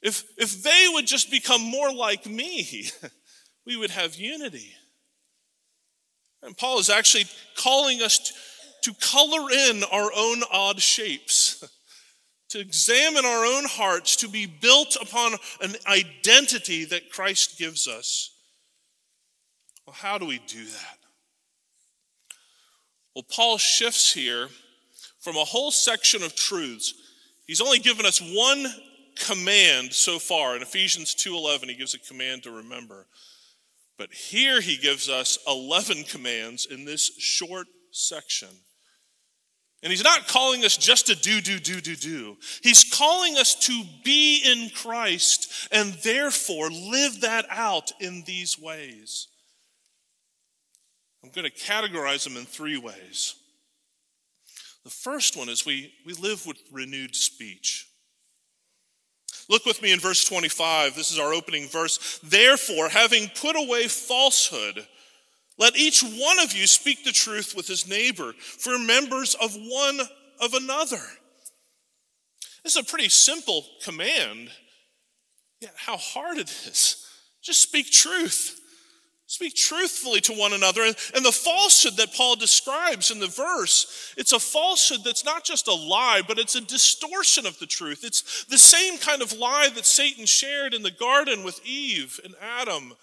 If, 0.05 0.23
if 0.37 0.61
they 0.61 0.85
would 0.93 1.07
just 1.07 1.31
become 1.31 1.61
more 1.61 1.91
like 1.91 2.27
me, 2.27 2.91
we 3.65 3.75
would 3.75 3.89
have 3.89 4.13
unity. 4.13 4.75
And 6.43 6.55
Paul 6.55 6.77
is 6.77 6.91
actually 6.91 7.25
calling 7.57 8.03
us 8.03 8.31
to 8.83 8.93
color 8.93 9.49
in 9.51 9.83
our 9.91 10.11
own 10.15 10.43
odd 10.51 10.79
shapes, 10.79 11.63
to 12.55 12.61
examine 12.61 13.25
our 13.25 13.45
own 13.45 13.65
hearts, 13.65 14.15
to 14.15 14.29
be 14.29 14.45
built 14.45 14.95
upon 15.01 15.33
an 15.59 15.75
identity 15.87 16.85
that 16.85 17.11
Christ 17.11 17.59
gives 17.59 17.85
us. 17.85 18.31
Well, 19.85 19.93
how 19.93 20.17
do 20.17 20.25
we 20.25 20.39
do 20.39 20.63
that? 20.63 20.97
Well, 23.13 23.25
Paul 23.29 23.57
shifts 23.57 24.13
here 24.13 24.47
from 25.19 25.35
a 25.35 25.43
whole 25.43 25.69
section 25.69 26.23
of 26.23 26.33
truths. 26.33 26.93
He's 27.45 27.59
only 27.59 27.79
given 27.79 28.05
us 28.05 28.21
one 28.21 28.65
command 29.17 29.93
so 29.93 30.17
far. 30.17 30.55
In 30.55 30.61
Ephesians 30.61 31.13
2:11 31.13 31.67
he 31.67 31.75
gives 31.75 31.93
a 31.93 31.99
command 31.99 32.43
to 32.43 32.51
remember. 32.51 33.09
But 33.97 34.13
here 34.13 34.61
he 34.61 34.77
gives 34.77 35.09
us 35.09 35.37
11 35.45 36.05
commands 36.05 36.65
in 36.65 36.85
this 36.85 37.11
short 37.17 37.67
section. 37.91 38.63
And 39.85 39.91
he's 39.91 40.03
not 40.03 40.27
calling 40.27 40.65
us 40.65 40.77
just 40.77 41.05
to 41.07 41.15
do, 41.15 41.41
do, 41.41 41.59
do, 41.59 41.79
do, 41.79 41.95
do. 41.95 42.37
He's 42.63 42.83
calling 42.83 43.37
us 43.37 43.53
to 43.67 43.83
be 44.03 44.41
in 44.43 44.71
Christ 44.71 45.69
and 45.71 45.93
therefore 46.01 46.71
live 46.71 47.21
that 47.21 47.45
out 47.51 47.91
in 47.99 48.23
these 48.25 48.57
ways. 48.57 49.27
I'm 51.23 51.29
going 51.29 51.45
to 51.45 51.55
categorize 51.55 52.23
them 52.23 52.35
in 52.35 52.45
three 52.45 52.79
ways. 52.79 53.35
The 54.83 54.89
first 54.89 55.37
one 55.37 55.49
is 55.49 55.67
we, 55.67 55.93
we 56.03 56.13
live 56.13 56.47
with 56.47 56.57
renewed 56.71 57.15
speech. 57.15 57.87
Look 59.47 59.67
with 59.67 59.83
me 59.83 59.93
in 59.93 59.99
verse 59.99 60.25
25. 60.25 60.95
This 60.95 61.11
is 61.11 61.19
our 61.19 61.31
opening 61.31 61.67
verse. 61.67 62.19
Therefore, 62.23 62.89
having 62.89 63.29
put 63.39 63.55
away 63.55 63.87
falsehood, 63.87 64.87
let 65.57 65.77
each 65.77 66.01
one 66.01 66.39
of 66.39 66.53
you 66.53 66.67
speak 66.67 67.03
the 67.03 67.11
truth 67.11 67.53
with 67.55 67.67
his 67.67 67.87
neighbor, 67.87 68.33
for 68.39 68.77
members 68.77 69.35
of 69.35 69.55
one 69.55 69.99
of 70.41 70.53
another. 70.53 71.01
This 72.63 72.75
is 72.75 72.81
a 72.81 72.83
pretty 72.83 73.09
simple 73.09 73.65
command, 73.83 74.49
yet 75.61 75.73
how 75.77 75.97
hard 75.97 76.37
it 76.37 76.49
is. 76.49 77.07
Just 77.41 77.61
speak 77.61 77.91
truth. 77.91 78.59
Speak 79.27 79.55
truthfully 79.55 80.21
to 80.21 80.33
one 80.33 80.53
another. 80.53 80.83
And, 80.83 81.25
the 81.25 81.31
falsehood 81.31 81.97
that 81.97 82.13
Paul 82.13 82.35
describes 82.35 83.09
in 83.09 83.19
the 83.19 83.27
verse, 83.27 84.13
it's 84.17 84.33
a 84.33 84.39
falsehood 84.39 84.99
that's 85.03 85.25
not 85.25 85.43
just 85.43 85.67
a 85.67 85.73
lie, 85.73 86.21
but 86.27 86.37
it's 86.37 86.55
a 86.55 86.61
distortion 86.61 87.47
of 87.47 87.57
the 87.57 87.65
truth. 87.65 88.03
It's 88.03 88.45
the 88.45 88.57
same 88.57 88.99
kind 88.99 89.23
of 89.23 89.33
lie 89.33 89.69
that 89.73 89.85
Satan 89.85 90.25
shared 90.27 90.75
in 90.75 90.83
the 90.83 90.91
garden 90.91 91.43
with 91.43 91.59
Eve 91.65 92.19
and 92.23 92.35
Adam. 92.39 92.93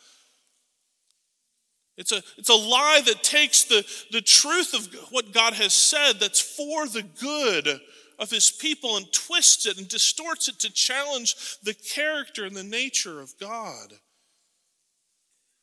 It's 1.97 2.13
a, 2.13 2.23
it's 2.39 2.49
a 2.49 2.55
lie 2.55 3.03
that 3.05 3.23
takes 3.23 3.65
the, 3.65 3.85
the 4.11 4.23
truth 4.23 4.75
of 4.75 4.89
what 5.11 5.33
God 5.33 5.55
has 5.55 5.75
said 5.75 6.15
that's 6.21 6.41
for 6.41 6.87
the 6.87 7.03
good 7.03 7.81
of 8.19 8.31
his 8.31 8.51
people 8.51 8.97
and 8.97 9.13
twists 9.13 9.67
it 9.67 9.79
and 9.79 9.89
distorts 9.89 10.49
it 10.49 10.59
to 10.61 10.73
challenge 10.73 11.59
the 11.63 11.75
character 11.75 12.45
and 12.45 12.57
the 12.57 12.65
nature 12.65 13.21
of 13.21 13.39
God 13.39 13.93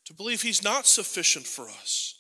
to 0.09 0.15
believe 0.15 0.41
He's 0.41 0.63
not 0.63 0.87
sufficient 0.87 1.45
for 1.45 1.69
us. 1.69 2.15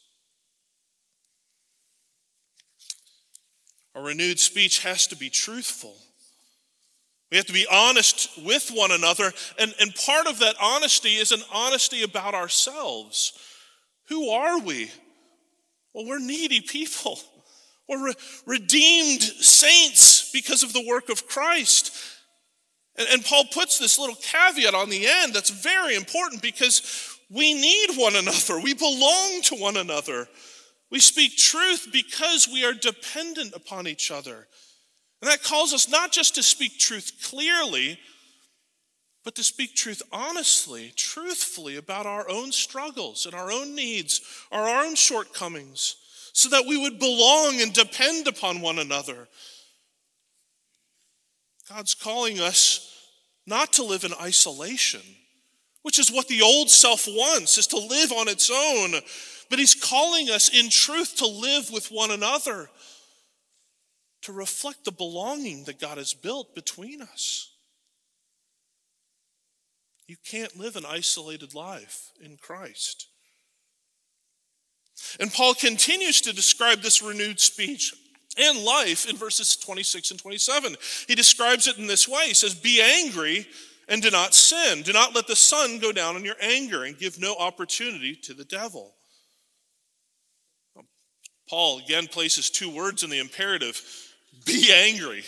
Our 3.95 4.03
renewed 4.03 4.39
speech 4.39 4.83
has 4.83 5.07
to 5.07 5.15
be 5.15 5.31
truthful. 5.31 5.95
We 7.31 7.37
have 7.37 7.47
to 7.47 7.53
be 7.53 7.65
honest 7.71 8.29
with 8.45 8.69
one 8.71 8.91
another. 8.91 9.33
And, 9.57 9.73
and 9.81 9.95
part 9.95 10.27
of 10.27 10.37
that 10.37 10.53
honesty 10.61 11.15
is 11.15 11.31
an 11.31 11.41
honesty 11.51 12.03
about 12.03 12.35
ourselves. 12.35 13.33
Who 14.09 14.29
are 14.29 14.59
we? 14.59 14.91
Well, 15.93 16.05
we're 16.05 16.19
needy 16.19 16.61
people. 16.61 17.19
We're 17.87 18.07
re- 18.07 18.13
redeemed 18.45 19.21
saints 19.23 20.31
because 20.31 20.61
of 20.63 20.73
the 20.73 20.85
work 20.87 21.09
of 21.09 21.27
Christ. 21.27 21.91
And, 22.97 23.07
and 23.11 23.25
Paul 23.25 23.45
puts 23.51 23.79
this 23.79 23.97
little 23.97 24.15
caveat 24.15 24.75
on 24.75 24.89
the 24.89 25.07
end 25.07 25.33
that's 25.33 25.49
very 25.49 25.95
important 25.95 26.41
because 26.41 27.17
we 27.31 27.53
need 27.53 27.95
one 27.95 28.15
another. 28.15 28.59
We 28.59 28.73
belong 28.73 29.41
to 29.45 29.55
one 29.55 29.77
another. 29.77 30.27
We 30.91 30.99
speak 30.99 31.37
truth 31.37 31.87
because 31.91 32.47
we 32.51 32.65
are 32.65 32.73
dependent 32.73 33.53
upon 33.55 33.87
each 33.87 34.11
other. 34.11 34.47
And 35.21 35.29
that 35.29 35.43
calls 35.43 35.73
us 35.73 35.89
not 35.89 36.11
just 36.11 36.35
to 36.35 36.43
speak 36.43 36.77
truth 36.79 37.11
clearly, 37.23 37.99
but 39.29 39.35
to 39.35 39.43
speak 39.43 39.75
truth 39.75 40.01
honestly, 40.11 40.91
truthfully 40.95 41.75
about 41.75 42.07
our 42.07 42.27
own 42.27 42.51
struggles 42.51 43.27
and 43.27 43.35
our 43.35 43.51
own 43.51 43.75
needs, 43.75 44.21
our 44.51 44.83
own 44.83 44.95
shortcomings, 44.95 45.97
so 46.33 46.49
that 46.49 46.65
we 46.65 46.75
would 46.75 46.97
belong 46.97 47.61
and 47.61 47.71
depend 47.71 48.27
upon 48.27 48.59
one 48.59 48.79
another. 48.79 49.27
God's 51.69 51.93
calling 51.93 52.39
us 52.39 52.91
not 53.45 53.71
to 53.73 53.83
live 53.83 54.03
in 54.03 54.13
isolation 54.19 55.01
which 55.83 55.99
is 55.99 56.11
what 56.11 56.27
the 56.27 56.41
old 56.41 56.71
self 56.71 57.07
wants, 57.07 57.59
is 57.59 57.67
to 57.67 57.77
live 57.77 58.11
on 58.11 58.27
its 58.27 58.49
own. 58.51 58.99
But 59.47 59.59
he's 59.59 59.75
calling 59.75 60.31
us 60.31 60.49
in 60.49 60.71
truth 60.71 61.17
to 61.17 61.27
live 61.27 61.71
with 61.71 61.89
one 61.91 62.09
another, 62.09 62.67
to 64.23 64.33
reflect 64.33 64.85
the 64.85 64.91
belonging 64.91 65.65
that 65.65 65.79
God 65.79 65.99
has 65.99 66.15
built 66.15 66.55
between 66.55 67.03
us. 67.03 67.48
You 70.09 70.15
can't 70.25 70.57
live 70.57 70.75
an 70.75 70.87
isolated 70.87 71.53
life 71.53 72.09
in 72.19 72.37
Christ. 72.37 73.09
And 75.19 75.31
Paul 75.31 75.53
continues 75.53 76.19
to 76.21 76.33
describe 76.33 76.81
this 76.81 77.03
renewed 77.03 77.39
speech 77.39 77.93
and 78.35 78.57
life 78.57 79.07
in 79.07 79.17
verses 79.17 79.55
26 79.55 80.09
and 80.09 80.19
27. 80.19 80.75
He 81.07 81.13
describes 81.13 81.67
it 81.67 81.77
in 81.77 81.85
this 81.85 82.07
way 82.07 82.25
He 82.25 82.33
says, 82.33 82.55
Be 82.55 82.81
angry 82.81 83.45
and 83.87 84.01
do 84.01 84.09
not 84.09 84.33
sin. 84.33 84.81
Do 84.81 84.93
not 84.93 85.13
let 85.13 85.27
the 85.27 85.35
sun 85.35 85.77
go 85.77 85.91
down 85.91 86.15
on 86.15 86.25
your 86.25 86.37
anger 86.41 86.85
and 86.85 86.97
give 86.97 87.21
no 87.21 87.35
opportunity 87.35 88.15
to 88.23 88.33
the 88.33 88.45
devil. 88.45 88.95
Paul 91.47 91.81
again 91.85 92.07
places 92.07 92.49
two 92.49 92.71
words 92.71 93.03
in 93.03 93.11
the 93.11 93.19
imperative 93.19 93.79
be 94.43 94.71
angry. 94.73 95.23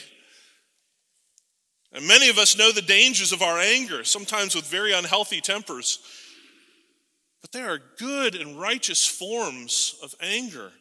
And 1.94 2.08
many 2.08 2.30
of 2.30 2.38
us 2.38 2.58
know 2.58 2.72
the 2.72 2.82
dangers 2.82 3.32
of 3.32 3.42
our 3.42 3.60
anger, 3.60 4.04
sometimes 4.04 4.56
with 4.56 4.66
very 4.66 4.94
unhealthy 4.94 5.42
tempers. 5.42 6.00
But 7.42 7.52
there 7.52 7.70
are 7.70 7.82
good 7.98 8.36
and 8.36 8.60
righteous 8.60 9.06
forms 9.06 9.96
of 10.04 10.16
anger 10.22 10.72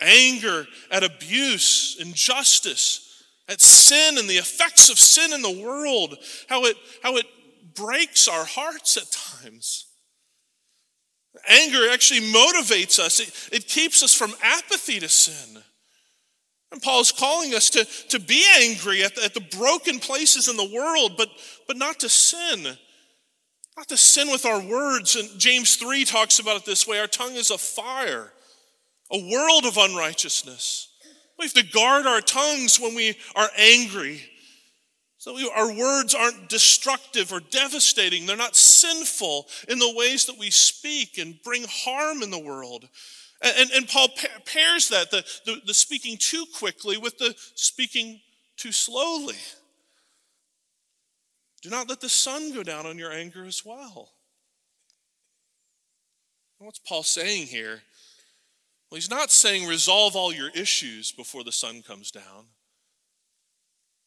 anger 0.00 0.66
at 0.90 1.04
abuse, 1.04 1.96
injustice 2.00 3.24
at 3.48 3.60
sin 3.60 4.18
and 4.18 4.28
the 4.28 4.36
effects 4.36 4.90
of 4.90 4.98
sin 4.98 5.32
in 5.32 5.42
the 5.42 5.62
world, 5.62 6.16
how 6.48 6.64
it, 6.64 6.76
how 7.02 7.16
it 7.16 7.26
breaks 7.74 8.28
our 8.28 8.44
hearts 8.44 8.96
at 8.96 9.10
times. 9.10 9.86
Anger 11.48 11.88
actually 11.90 12.20
motivates 12.20 12.98
us, 12.98 13.20
it, 13.20 13.56
it 13.56 13.66
keeps 13.66 14.02
us 14.02 14.12
from 14.12 14.34
apathy 14.42 15.00
to 15.00 15.08
sin. 15.08 15.62
And 16.70 16.82
Paul's 16.82 17.12
calling 17.12 17.54
us 17.54 17.70
to, 17.70 17.84
to 18.08 18.20
be 18.20 18.44
angry 18.60 19.02
at 19.02 19.14
the, 19.14 19.24
at 19.24 19.34
the 19.34 19.56
broken 19.56 19.98
places 19.98 20.48
in 20.48 20.56
the 20.56 20.70
world, 20.74 21.12
but, 21.16 21.28
but 21.66 21.76
not 21.76 22.00
to 22.00 22.08
sin. 22.08 22.76
Not 23.76 23.88
to 23.88 23.96
sin 23.96 24.28
with 24.30 24.44
our 24.44 24.60
words. 24.60 25.16
And 25.16 25.38
James 25.38 25.76
3 25.76 26.04
talks 26.04 26.40
about 26.40 26.56
it 26.56 26.64
this 26.66 26.86
way 26.86 26.98
our 26.98 27.06
tongue 27.06 27.36
is 27.36 27.50
a 27.50 27.58
fire, 27.58 28.32
a 29.10 29.30
world 29.32 29.64
of 29.64 29.78
unrighteousness. 29.78 30.88
We 31.38 31.46
have 31.46 31.54
to 31.54 31.62
guard 31.62 32.06
our 32.06 32.20
tongues 32.20 32.80
when 32.80 32.94
we 32.94 33.16
are 33.36 33.48
angry. 33.56 34.20
So 35.18 35.34
we, 35.34 35.50
our 35.54 35.72
words 35.72 36.14
aren't 36.14 36.48
destructive 36.48 37.32
or 37.32 37.40
devastating. 37.40 38.26
They're 38.26 38.36
not 38.36 38.56
sinful 38.56 39.46
in 39.68 39.78
the 39.78 39.94
ways 39.96 40.26
that 40.26 40.38
we 40.38 40.50
speak 40.50 41.18
and 41.18 41.40
bring 41.42 41.64
harm 41.68 42.22
in 42.22 42.30
the 42.30 42.38
world. 42.38 42.88
And, 43.40 43.70
and, 43.70 43.88
Paul 43.88 44.08
pairs 44.46 44.88
that, 44.88 45.12
the, 45.12 45.24
the, 45.46 45.60
the 45.66 45.74
speaking 45.74 46.16
too 46.18 46.44
quickly 46.56 46.96
with 46.96 47.18
the 47.18 47.36
speaking 47.54 48.20
too 48.56 48.72
slowly. 48.72 49.36
Do 51.62 51.70
not 51.70 51.88
let 51.88 52.00
the 52.00 52.08
sun 52.08 52.52
go 52.52 52.64
down 52.64 52.84
on 52.84 52.98
your 52.98 53.12
anger 53.12 53.44
as 53.44 53.64
well. 53.64 54.10
What's 56.58 56.80
Paul 56.80 57.04
saying 57.04 57.46
here? 57.46 57.82
Well, 58.90 58.96
he's 58.96 59.10
not 59.10 59.30
saying 59.30 59.68
resolve 59.68 60.16
all 60.16 60.32
your 60.32 60.50
issues 60.50 61.12
before 61.12 61.44
the 61.44 61.52
sun 61.52 61.82
comes 61.82 62.10
down. 62.10 62.46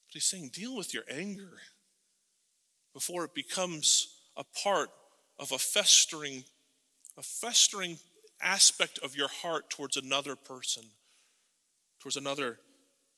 But 0.08 0.14
he's 0.14 0.26
saying 0.26 0.52
deal 0.54 0.76
with 0.76 0.94
your 0.94 1.04
anger 1.10 1.60
before 2.94 3.24
it 3.24 3.34
becomes 3.34 4.18
a 4.36 4.44
part 4.44 4.90
of 5.40 5.54
a 5.54 5.58
festering, 5.58 6.44
a 7.18 7.22
festering 7.22 7.98
aspect 8.44 9.00
of 9.04 9.16
your 9.16 9.28
heart 9.28 9.70
towards 9.70 9.98
another 9.98 10.36
person, 10.36 10.84
towards 12.02 12.18
another 12.18 12.60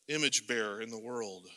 image 0.07 0.47
bearer 0.47 0.81
in 0.81 0.89
the 0.89 0.99
world. 0.99 1.47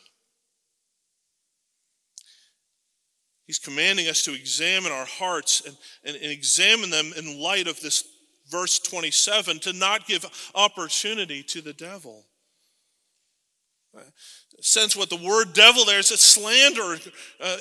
He's 3.45 3.59
commanding 3.59 4.09
us 4.09 4.23
to 4.23 4.33
examine 4.33 4.91
our 4.91 5.05
hearts 5.05 5.61
and, 5.65 5.77
and, 6.03 6.15
and 6.17 6.31
examine 6.31 6.89
them 6.89 7.13
in 7.15 7.41
light 7.41 7.67
of 7.67 7.79
this 7.79 8.03
verse 8.49 8.79
27 8.79 9.59
to 9.59 9.73
not 9.73 10.05
give 10.05 10.25
opportunity 10.53 11.43
to 11.43 11.61
the 11.61 11.73
devil. 11.73 12.25
Sense 14.61 14.95
what 14.95 15.09
the 15.09 15.15
word 15.15 15.53
devil 15.53 15.85
there 15.85 15.99
is 15.99 16.11
a 16.11 16.17
slander. 16.17 16.97
Uh, 17.39 17.57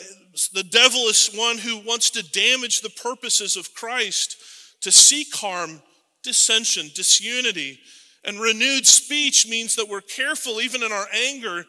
the 0.54 0.64
devil 0.64 1.00
is 1.02 1.30
one 1.34 1.58
who 1.58 1.78
wants 1.78 2.10
to 2.10 2.30
damage 2.30 2.80
the 2.80 2.90
purposes 2.90 3.56
of 3.56 3.74
Christ, 3.74 4.36
to 4.80 4.90
seek 4.90 5.34
harm, 5.34 5.82
dissension, 6.26 6.90
disunity. 6.94 7.78
And 8.24 8.40
renewed 8.40 8.86
speech 8.86 9.48
means 9.48 9.76
that 9.76 9.88
we're 9.88 10.02
careful, 10.02 10.60
even 10.60 10.82
in 10.82 10.92
our 10.92 11.06
anger, 11.14 11.64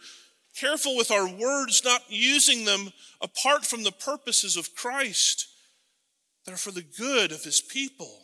careful 0.59 0.97
with 0.97 1.11
our 1.11 1.27
words, 1.27 1.83
not 1.85 2.01
using 2.09 2.65
them 2.65 2.91
apart 3.21 3.65
from 3.65 3.83
the 3.83 3.91
purposes 3.91 4.57
of 4.57 4.75
Christ 4.75 5.47
that 6.45 6.53
are 6.53 6.57
for 6.57 6.71
the 6.71 6.85
good 6.97 7.31
of 7.31 7.43
his 7.43 7.61
people. 7.61 8.23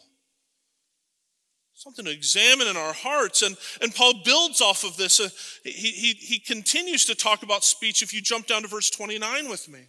Something 1.73 2.05
to 2.05 2.11
examine 2.11 2.67
in 2.67 2.77
our 2.77 2.93
hearts. 2.93 3.41
And, 3.41 3.57
and 3.81 3.93
Paul 3.93 4.21
builds 4.23 4.61
off 4.61 4.83
of 4.83 4.95
this. 4.97 5.19
Uh, 5.19 5.29
he, 5.63 5.91
he, 5.91 6.13
he 6.13 6.39
continues 6.39 7.05
to 7.05 7.15
talk 7.15 7.43
about 7.43 7.63
speech 7.63 8.01
if 8.01 8.13
you 8.13 8.21
jump 8.21 8.47
down 8.47 8.61
to 8.61 8.67
verse 8.67 8.89
29 8.89 9.49
with 9.49 9.67
me. 9.67 9.87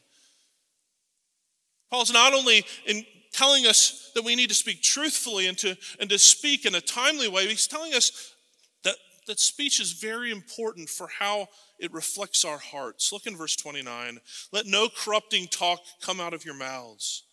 Paul's 1.90 2.12
not 2.12 2.34
only 2.34 2.64
in 2.86 3.04
telling 3.34 3.66
us 3.66 4.10
that 4.14 4.24
we 4.24 4.36
need 4.36 4.48
to 4.48 4.54
speak 4.54 4.82
truthfully 4.82 5.46
and 5.46 5.58
to, 5.58 5.76
and 6.00 6.08
to 6.10 6.18
speak 6.18 6.64
in 6.64 6.74
a 6.74 6.80
timely 6.80 7.28
way, 7.28 7.46
he's 7.46 7.66
telling 7.66 7.94
us 7.94 8.34
that, 8.84 8.96
that 9.26 9.40
speech 9.40 9.80
is 9.80 9.92
very 9.92 10.30
important 10.30 10.88
for 10.88 11.08
how 11.18 11.48
it 11.78 11.92
reflects 11.92 12.44
our 12.44 12.58
hearts. 12.58 13.12
Look 13.12 13.26
in 13.26 13.36
verse 13.36 13.56
29. 13.56 14.18
Let 14.52 14.66
no 14.66 14.88
corrupting 14.88 15.48
talk 15.48 15.80
come 16.00 16.20
out 16.20 16.34
of 16.34 16.44
your 16.44 16.54
mouths 16.54 17.24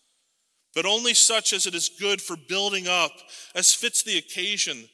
but 0.74 0.86
only 0.86 1.14
such 1.14 1.52
as 1.52 1.66
it 1.66 1.74
is 1.74 1.90
good 2.00 2.20
for 2.20 2.36
building 2.36 2.88
up, 2.88 3.12
as 3.54 3.74
fits 3.74 4.02
the 4.02 4.18
occasion, 4.18 4.88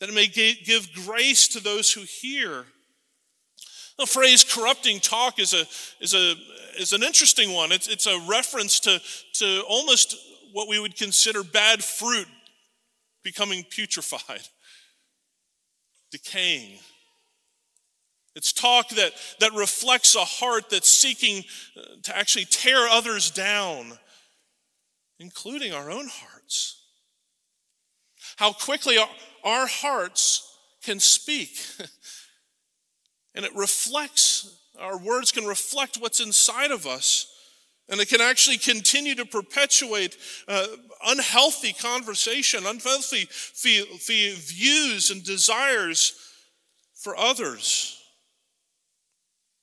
that 0.00 0.08
it 0.08 0.14
may 0.14 0.26
give 0.26 0.92
grace 1.06 1.48
to 1.48 1.60
those 1.60 1.92
who 1.92 2.02
hear. 2.02 2.66
The 3.98 4.06
phrase 4.06 4.44
corrupting 4.44 5.00
talk 5.00 5.38
is, 5.38 5.52
a, 5.54 5.64
is, 6.00 6.14
a, 6.14 6.34
is 6.78 6.92
an 6.92 7.02
interesting 7.02 7.52
one. 7.52 7.72
It's, 7.72 7.88
it's 7.88 8.06
a 8.06 8.18
reference 8.28 8.80
to, 8.80 9.00
to 9.34 9.62
almost 9.68 10.16
what 10.52 10.68
we 10.68 10.78
would 10.78 10.96
consider 10.96 11.42
bad 11.42 11.82
fruit 11.82 12.28
becoming 13.24 13.64
putrefied, 13.64 14.48
decaying. 16.10 16.78
It's 18.36 18.52
talk 18.52 18.90
that, 18.90 19.12
that 19.40 19.52
reflects 19.54 20.14
a 20.14 20.20
heart 20.20 20.70
that's 20.70 20.88
seeking 20.88 21.42
uh, 21.76 21.82
to 22.04 22.16
actually 22.16 22.44
tear 22.44 22.86
others 22.88 23.30
down 23.32 23.98
including 25.18 25.72
our 25.72 25.90
own 25.90 26.08
hearts. 26.08 26.84
How 28.36 28.52
quickly 28.52 28.98
our, 28.98 29.08
our 29.44 29.66
hearts 29.66 30.58
can 30.82 31.00
speak. 31.00 31.58
and 33.38 33.46
it 33.46 33.54
reflects, 33.54 34.52
our 34.80 34.98
words 34.98 35.30
can 35.30 35.44
reflect 35.44 35.96
what's 35.96 36.18
inside 36.18 36.72
of 36.72 36.88
us. 36.88 37.32
And 37.88 38.00
it 38.00 38.08
can 38.08 38.20
actually 38.20 38.56
continue 38.56 39.14
to 39.14 39.24
perpetuate 39.24 40.16
uh, 40.48 40.66
unhealthy 41.06 41.72
conversation, 41.72 42.66
unhealthy 42.66 43.28
views 44.34 45.10
and 45.12 45.22
desires 45.22 46.14
for 46.96 47.16
others. 47.16 48.02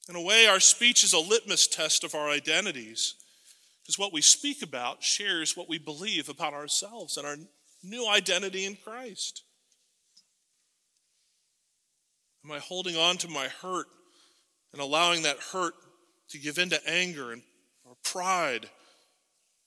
In 0.07 0.15
a 0.15 0.21
way, 0.21 0.47
our 0.47 0.61
speech 0.61 1.03
is 1.03 1.11
a 1.11 1.19
litmus 1.19 1.67
test 1.67 2.05
of 2.05 2.15
our 2.15 2.29
identities. 2.29 3.15
Because 3.83 3.99
what 3.99 4.13
we 4.13 4.21
speak 4.21 4.63
about 4.63 5.03
shares 5.03 5.57
what 5.57 5.67
we 5.67 5.79
believe 5.79 6.29
about 6.29 6.53
ourselves 6.53 7.17
and 7.17 7.27
our 7.27 7.35
new 7.83 8.07
identity 8.07 8.63
in 8.63 8.77
Christ. 8.77 9.43
Am 12.45 12.51
I 12.51 12.59
holding 12.59 12.95
on 12.95 13.17
to 13.17 13.27
my 13.27 13.47
hurt 13.47 13.87
and 14.71 14.79
allowing 14.79 15.23
that 15.23 15.39
hurt 15.51 15.73
to 16.29 16.37
give 16.37 16.59
in 16.59 16.69
to 16.69 16.89
anger 16.89 17.31
and 17.31 17.41
or 17.83 17.95
pride? 18.03 18.69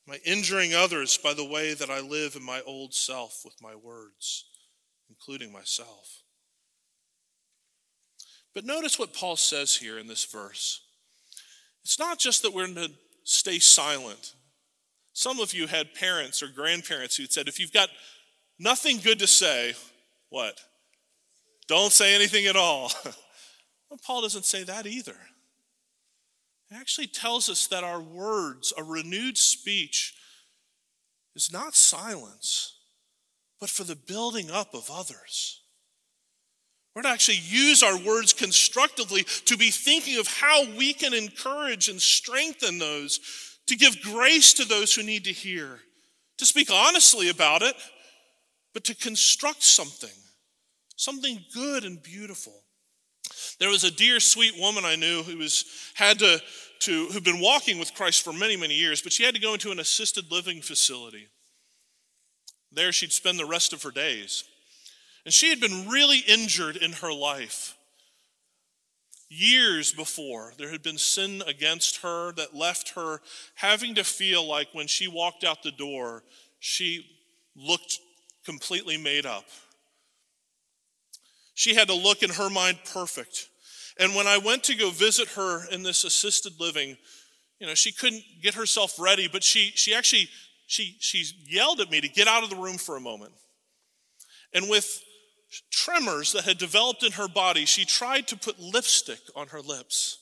Am 0.07 0.15
I 0.15 0.19
injuring 0.25 0.75
others 0.75 1.19
by 1.19 1.35
the 1.35 1.45
way 1.45 1.75
that 1.75 1.91
I 1.91 2.01
live 2.01 2.37
in 2.37 2.43
my 2.43 2.61
old 2.63 2.95
self 2.95 3.43
with 3.45 3.61
my 3.61 3.75
words, 3.75 4.45
including 5.09 5.53
myself? 5.53 6.23
But 8.55 8.65
notice 8.65 8.99
what 8.99 9.13
Paul 9.13 9.37
says 9.37 9.75
here 9.75 9.99
in 9.99 10.07
this 10.07 10.25
verse. 10.25 10.81
It's 11.83 11.99
not 11.99 12.19
just 12.19 12.43
that 12.43 12.55
we're 12.55 12.67
to 12.67 12.91
stay 13.25 13.59
silent. 13.59 14.35
Some 15.13 15.41
of 15.41 15.53
you 15.53 15.67
had 15.67 15.95
parents 15.95 16.43
or 16.45 16.49
grandparents 16.49 17.17
who 17.17 17.27
said, 17.27 17.49
if 17.49 17.59
you've 17.59 17.73
got 17.73 17.89
nothing 18.59 18.99
good 18.99 19.19
to 19.19 19.27
say, 19.27 19.75
what? 20.29 20.61
Don't 21.69 21.93
say 21.93 22.15
anything 22.15 22.47
at 22.47 22.57
all. 22.57 22.91
Paul 24.03 24.23
doesn't 24.23 24.45
say 24.45 24.65
that 24.65 24.87
either. 24.87 25.17
He 26.71 26.77
actually 26.77 27.07
tells 27.07 27.49
us 27.49 27.67
that 27.69 27.85
our 27.85 28.01
words, 28.01 28.73
a 28.77 28.83
renewed 28.83 29.39
speech, 29.39 30.15
is 31.35 31.53
not 31.53 31.75
silence, 31.75 32.77
but 33.61 33.71
for 33.71 33.85
the 33.85 33.97
building 33.97 34.51
up 34.51 34.75
of 34.75 34.91
others. 34.93 35.63
We're 36.95 37.03
to 37.03 37.09
actually 37.09 37.39
use 37.45 37.83
our 37.83 37.97
words 37.99 38.33
constructively 38.33 39.23
to 39.45 39.57
be 39.57 39.71
thinking 39.71 40.19
of 40.19 40.27
how 40.27 40.65
we 40.77 40.93
can 40.93 41.15
encourage 41.15 41.89
and 41.89 42.01
strengthen 42.01 42.79
those, 42.79 43.21
to 43.67 43.77
give 43.77 44.01
grace 44.03 44.53
to 44.55 44.65
those 44.65 44.95
who 44.95 45.03
need 45.03 45.25
to 45.25 45.33
hear, 45.33 45.81
to 46.39 46.47
speak 46.47 46.71
honestly 46.73 47.29
about 47.29 47.63
it, 47.63 47.77
but 48.75 48.85
to 48.85 48.95
construct 48.95 49.63
something, 49.63 50.11
something 50.99 51.43
good 51.55 51.85
and 51.85 52.03
beautiful. 52.03 52.65
There 53.59 53.71
was 53.71 53.85
a 53.85 53.91
dear, 53.91 54.21
sweet 54.21 54.59
woman 54.59 54.85
I 54.85 54.97
knew 54.97 55.23
who 55.23 55.39
was 55.39 55.65
had 55.95 56.19
to, 56.19 56.41
to 56.81 57.07
who'd 57.07 57.25
been 57.25 57.41
walking 57.41 57.79
with 57.79 57.95
Christ 57.95 58.23
for 58.23 58.33
many, 58.33 58.57
many 58.57 58.75
years, 58.75 59.01
but 59.01 59.13
she 59.13 59.25
had 59.25 59.35
to 59.35 59.41
go 59.41 59.55
into 59.55 59.71
an 59.71 59.79
assisted 59.79 60.31
living 60.31 60.61
facility. 60.61 61.29
There, 62.71 62.93
she'd 62.93 63.13
spend 63.13 63.39
the 63.39 63.47
rest 63.47 63.73
of 63.73 63.83
her 63.85 63.91
days. 63.91 64.45
And 65.25 65.33
she 65.33 65.49
had 65.49 65.61
been 65.61 65.89
really 65.89 66.19
injured 66.19 66.77
in 66.77 66.93
her 66.95 67.13
life. 67.13 67.77
Years 69.31 69.93
before, 69.93 70.53
there 70.59 70.71
had 70.71 70.83
been 70.83 70.99
sin 70.99 71.43
against 71.47 71.99
her 71.99 72.33
that 72.33 72.55
left 72.55 72.95
her 72.95 73.21
having 73.55 73.95
to 73.97 74.05
feel 74.05 74.47
like 74.47 74.69
when 74.73 74.87
she 74.87 75.07
walked 75.07 75.45
out 75.45 75.63
the 75.63 75.71
door, 75.71 76.25
she 76.61 77.07
looked 77.55 77.99
completely 78.45 78.97
made 78.97 79.27
up. 79.27 79.45
She 81.59 81.75
had 81.75 81.89
to 81.89 81.95
look 81.95 82.23
in 82.23 82.31
her 82.31 82.49
mind 82.49 82.79
perfect. 82.93 83.49
And 83.99 84.15
when 84.15 84.29
I 84.29 84.39
went 84.39 84.63
to 84.65 84.77
go 84.77 84.91
visit 84.91 85.27
her 85.31 85.67
in 85.73 85.83
this 85.83 86.05
assisted 86.05 86.53
living, 86.61 86.97
you 87.59 87.67
know, 87.67 87.75
she 87.75 87.91
couldn't 87.91 88.23
get 88.41 88.55
herself 88.55 88.95
ready, 88.97 89.27
but 89.27 89.43
she, 89.43 89.73
she 89.75 89.93
actually, 89.93 90.29
she, 90.69 90.97
she 91.01 91.25
yelled 91.49 91.81
at 91.81 91.91
me 91.91 92.01
to 92.01 92.09
get 92.09 92.29
out 92.29 92.45
of 92.45 92.51
the 92.51 92.55
room 92.55 92.79
for 92.79 92.97
a 92.97 93.01
moment. 93.01 93.33
And 94.55 94.71
with 94.71 95.03
tremors 95.73 96.31
that 96.31 96.45
had 96.45 96.59
developed 96.59 97.03
in 97.03 97.11
her 97.11 97.27
body, 97.27 97.65
she 97.65 97.85
tried 97.85 98.29
to 98.29 98.37
put 98.37 98.61
lipstick 98.61 99.19
on 99.35 99.49
her 99.49 99.61
lips. 99.61 100.21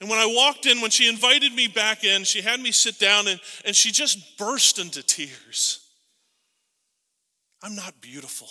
And 0.00 0.08
when 0.08 0.18
I 0.18 0.24
walked 0.24 0.64
in, 0.64 0.80
when 0.80 0.90
she 0.90 1.06
invited 1.06 1.52
me 1.52 1.66
back 1.66 2.02
in, 2.02 2.24
she 2.24 2.40
had 2.40 2.60
me 2.60 2.72
sit 2.72 2.98
down 2.98 3.28
and, 3.28 3.38
and 3.66 3.76
she 3.76 3.92
just 3.92 4.38
burst 4.38 4.78
into 4.78 5.02
tears. 5.02 5.86
I'm 7.62 7.76
not 7.76 8.00
beautiful. 8.00 8.48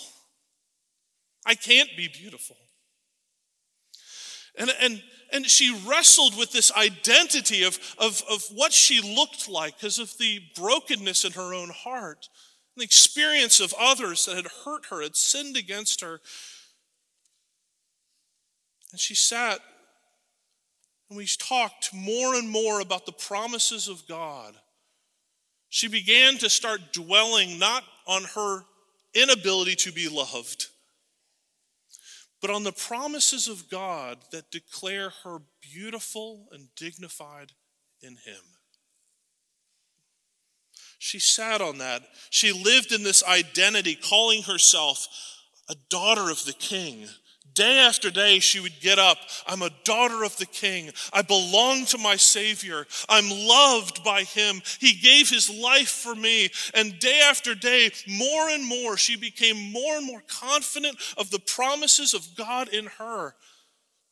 I 1.46 1.54
can't 1.54 1.90
be 1.96 2.08
beautiful. 2.08 2.56
And, 4.56 4.70
and, 4.80 5.02
and 5.32 5.46
she 5.46 5.76
wrestled 5.86 6.38
with 6.38 6.52
this 6.52 6.72
identity 6.72 7.64
of, 7.64 7.78
of, 7.98 8.22
of 8.30 8.44
what 8.54 8.72
she 8.72 9.00
looked 9.00 9.48
like 9.48 9.76
because 9.76 9.98
of 9.98 10.16
the 10.18 10.40
brokenness 10.54 11.24
in 11.24 11.32
her 11.32 11.52
own 11.52 11.70
heart 11.70 12.28
the 12.76 12.84
experience 12.84 13.60
of 13.60 13.74
others 13.78 14.26
that 14.26 14.36
had 14.36 14.48
hurt 14.64 14.86
her, 14.86 15.02
had 15.02 15.16
sinned 15.16 15.56
against 15.56 16.00
her. 16.00 16.20
And 18.90 19.00
she 19.00 19.14
sat 19.14 19.60
and 21.08 21.16
we 21.16 21.26
talked 21.26 21.92
more 21.92 22.34
and 22.34 22.48
more 22.48 22.80
about 22.80 23.06
the 23.06 23.12
promises 23.12 23.88
of 23.88 24.06
God. 24.08 24.54
She 25.68 25.88
began 25.88 26.38
to 26.38 26.48
start 26.48 26.92
dwelling 26.92 27.58
not 27.58 27.84
on 28.06 28.24
her 28.34 28.62
inability 29.14 29.74
to 29.76 29.92
be 29.92 30.08
loved, 30.08 30.66
but 32.44 32.52
on 32.52 32.62
the 32.62 32.72
promises 32.72 33.48
of 33.48 33.70
God 33.70 34.18
that 34.30 34.50
declare 34.50 35.14
her 35.24 35.38
beautiful 35.62 36.46
and 36.52 36.68
dignified 36.76 37.52
in 38.02 38.18
Him. 38.18 38.42
She 40.98 41.18
sat 41.18 41.62
on 41.62 41.78
that. 41.78 42.02
She 42.28 42.52
lived 42.52 42.92
in 42.92 43.02
this 43.02 43.24
identity, 43.24 43.94
calling 43.94 44.42
herself 44.42 45.08
a 45.70 45.74
daughter 45.88 46.30
of 46.30 46.44
the 46.44 46.52
king, 46.52 47.06
Day 47.54 47.78
after 47.78 48.10
day, 48.10 48.40
she 48.40 48.58
would 48.58 48.80
get 48.80 48.98
up. 48.98 49.16
I'm 49.46 49.62
a 49.62 49.70
daughter 49.84 50.24
of 50.24 50.36
the 50.38 50.46
king. 50.46 50.90
I 51.12 51.22
belong 51.22 51.84
to 51.86 51.98
my 51.98 52.16
Savior. 52.16 52.84
I'm 53.08 53.30
loved 53.30 54.02
by 54.02 54.24
him. 54.24 54.60
He 54.80 54.94
gave 54.94 55.30
his 55.30 55.48
life 55.48 55.88
for 55.88 56.16
me. 56.16 56.50
And 56.74 56.98
day 56.98 57.20
after 57.24 57.54
day, 57.54 57.92
more 58.08 58.48
and 58.48 58.64
more, 58.64 58.96
she 58.96 59.16
became 59.16 59.72
more 59.72 59.96
and 59.96 60.06
more 60.06 60.22
confident 60.26 60.96
of 61.16 61.30
the 61.30 61.38
promises 61.38 62.12
of 62.12 62.26
God 62.36 62.68
in 62.70 62.86
her 62.98 63.36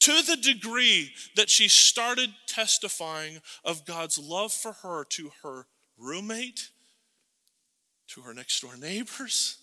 to 0.00 0.22
the 0.22 0.36
degree 0.36 1.10
that 1.36 1.50
she 1.50 1.68
started 1.68 2.30
testifying 2.46 3.40
of 3.64 3.84
God's 3.84 4.18
love 4.18 4.52
for 4.52 4.72
her 4.72 5.04
to 5.10 5.30
her 5.42 5.66
roommate, 5.98 6.70
to 8.08 8.20
her 8.22 8.34
next 8.34 8.60
door 8.60 8.76
neighbors 8.76 9.61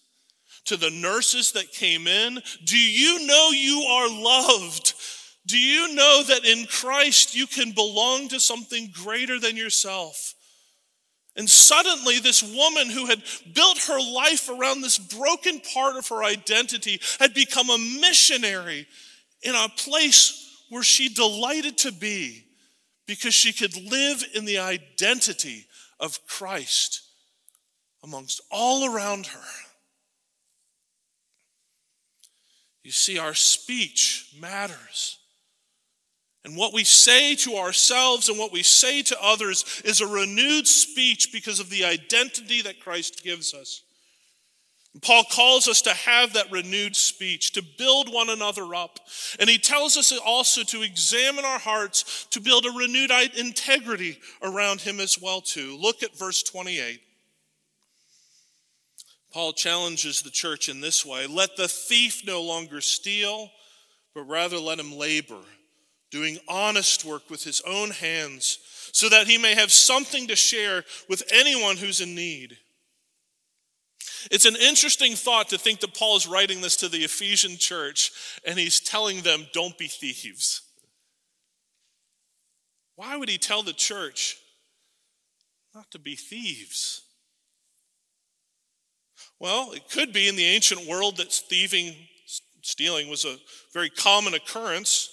to 0.69 0.77
the 0.77 0.91
nurses 0.91 1.51
that 1.53 1.71
came 1.71 2.07
in 2.07 2.41
Do 2.63 2.77
you 2.77 3.25
know 3.25 3.49
you 3.51 3.81
are 3.89 4.09
loved? 4.09 4.93
Do 5.45 5.57
you 5.57 5.95
know 5.95 6.23
that 6.27 6.45
in 6.45 6.67
Christ 6.67 7.35
you 7.35 7.47
can 7.47 7.71
belong 7.71 8.27
to 8.29 8.39
something 8.39 8.91
greater 8.93 9.39
than 9.39 9.57
yourself? 9.57 10.35
And 11.35 11.49
suddenly, 11.49 12.19
this 12.19 12.43
woman 12.43 12.89
who 12.89 13.05
had 13.07 13.23
built 13.53 13.79
her 13.87 13.99
life 13.99 14.49
around 14.49 14.81
this 14.81 14.97
broken 14.97 15.59
part 15.73 15.95
of 15.95 16.07
her 16.09 16.23
identity 16.23 16.99
had 17.19 17.33
become 17.33 17.69
a 17.69 17.99
missionary 17.99 18.85
in 19.41 19.55
a 19.55 19.69
place 19.69 20.65
where 20.69 20.83
she 20.83 21.09
delighted 21.09 21.77
to 21.79 21.91
be 21.91 22.45
because 23.07 23.33
she 23.33 23.53
could 23.53 23.75
live 23.75 24.23
in 24.35 24.45
the 24.45 24.59
identity 24.59 25.65
of 25.99 26.19
Christ 26.27 27.01
amongst 28.03 28.41
all 28.51 28.93
around 28.93 29.27
her. 29.27 29.68
You 32.89 32.93
see, 32.93 33.19
our 33.19 33.35
speech 33.35 34.33
matters. 34.41 35.19
And 36.43 36.57
what 36.57 36.73
we 36.73 36.83
say 36.83 37.35
to 37.35 37.57
ourselves 37.57 38.29
and 38.29 38.39
what 38.39 38.51
we 38.51 38.63
say 38.63 39.03
to 39.03 39.23
others 39.23 39.79
is 39.85 40.01
a 40.01 40.07
renewed 40.07 40.65
speech 40.65 41.31
because 41.31 41.59
of 41.59 41.69
the 41.69 41.85
identity 41.85 42.63
that 42.63 42.79
Christ 42.79 43.23
gives 43.23 43.53
us. 43.53 43.83
Paul 45.03 45.23
calls 45.31 45.67
us 45.67 45.83
to 45.83 45.93
have 45.93 46.33
that 46.33 46.51
renewed 46.51 46.95
speech, 46.95 47.51
to 47.51 47.63
build 47.77 48.11
one 48.11 48.31
another 48.31 48.73
up. 48.73 48.99
And 49.39 49.47
he 49.47 49.59
tells 49.59 49.95
us 49.95 50.11
also 50.25 50.63
to 50.63 50.81
examine 50.81 51.45
our 51.45 51.59
hearts 51.59 52.25
to 52.31 52.41
build 52.41 52.65
a 52.65 52.71
renewed 52.71 53.11
integrity 53.37 54.17
around 54.41 54.81
him 54.81 54.99
as 54.99 55.21
well 55.21 55.41
too. 55.41 55.77
Look 55.79 56.01
at 56.01 56.17
verse 56.17 56.41
28. 56.41 57.01
Paul 59.31 59.53
challenges 59.53 60.21
the 60.21 60.31
church 60.31 60.69
in 60.69 60.81
this 60.81 61.05
way 61.05 61.27
let 61.27 61.55
the 61.55 61.67
thief 61.67 62.25
no 62.25 62.41
longer 62.41 62.81
steal, 62.81 63.51
but 64.15 64.23
rather 64.23 64.57
let 64.57 64.79
him 64.79 64.97
labor, 64.97 65.41
doing 66.11 66.39
honest 66.47 67.05
work 67.05 67.29
with 67.29 67.43
his 67.43 67.61
own 67.61 67.91
hands, 67.91 68.59
so 68.91 69.09
that 69.09 69.27
he 69.27 69.37
may 69.37 69.55
have 69.55 69.71
something 69.71 70.27
to 70.27 70.35
share 70.35 70.83
with 71.07 71.23
anyone 71.31 71.77
who's 71.77 72.01
in 72.01 72.15
need. 72.15 72.57
It's 74.31 74.45
an 74.45 74.55
interesting 74.55 75.15
thought 75.15 75.49
to 75.49 75.57
think 75.57 75.79
that 75.79 75.93
Paul 75.93 76.17
is 76.17 76.27
writing 76.27 76.61
this 76.61 76.75
to 76.77 76.89
the 76.89 77.03
Ephesian 77.03 77.57
church 77.57 78.11
and 78.45 78.59
he's 78.59 78.79
telling 78.79 79.21
them, 79.21 79.47
don't 79.53 79.77
be 79.77 79.87
thieves. 79.87 80.61
Why 82.95 83.15
would 83.15 83.29
he 83.29 83.37
tell 83.37 83.63
the 83.63 83.71
church 83.71 84.37
not 85.73 85.89
to 85.91 85.99
be 85.99 86.15
thieves? 86.15 87.03
Well, 89.39 89.71
it 89.71 89.89
could 89.89 90.11
be 90.11 90.27
in 90.27 90.35
the 90.35 90.45
ancient 90.45 90.85
world 90.85 91.17
that 91.17 91.31
thieving, 91.31 91.95
stealing 92.61 93.09
was 93.09 93.23
a 93.23 93.37
very 93.73 93.89
common 93.89 94.33
occurrence. 94.33 95.09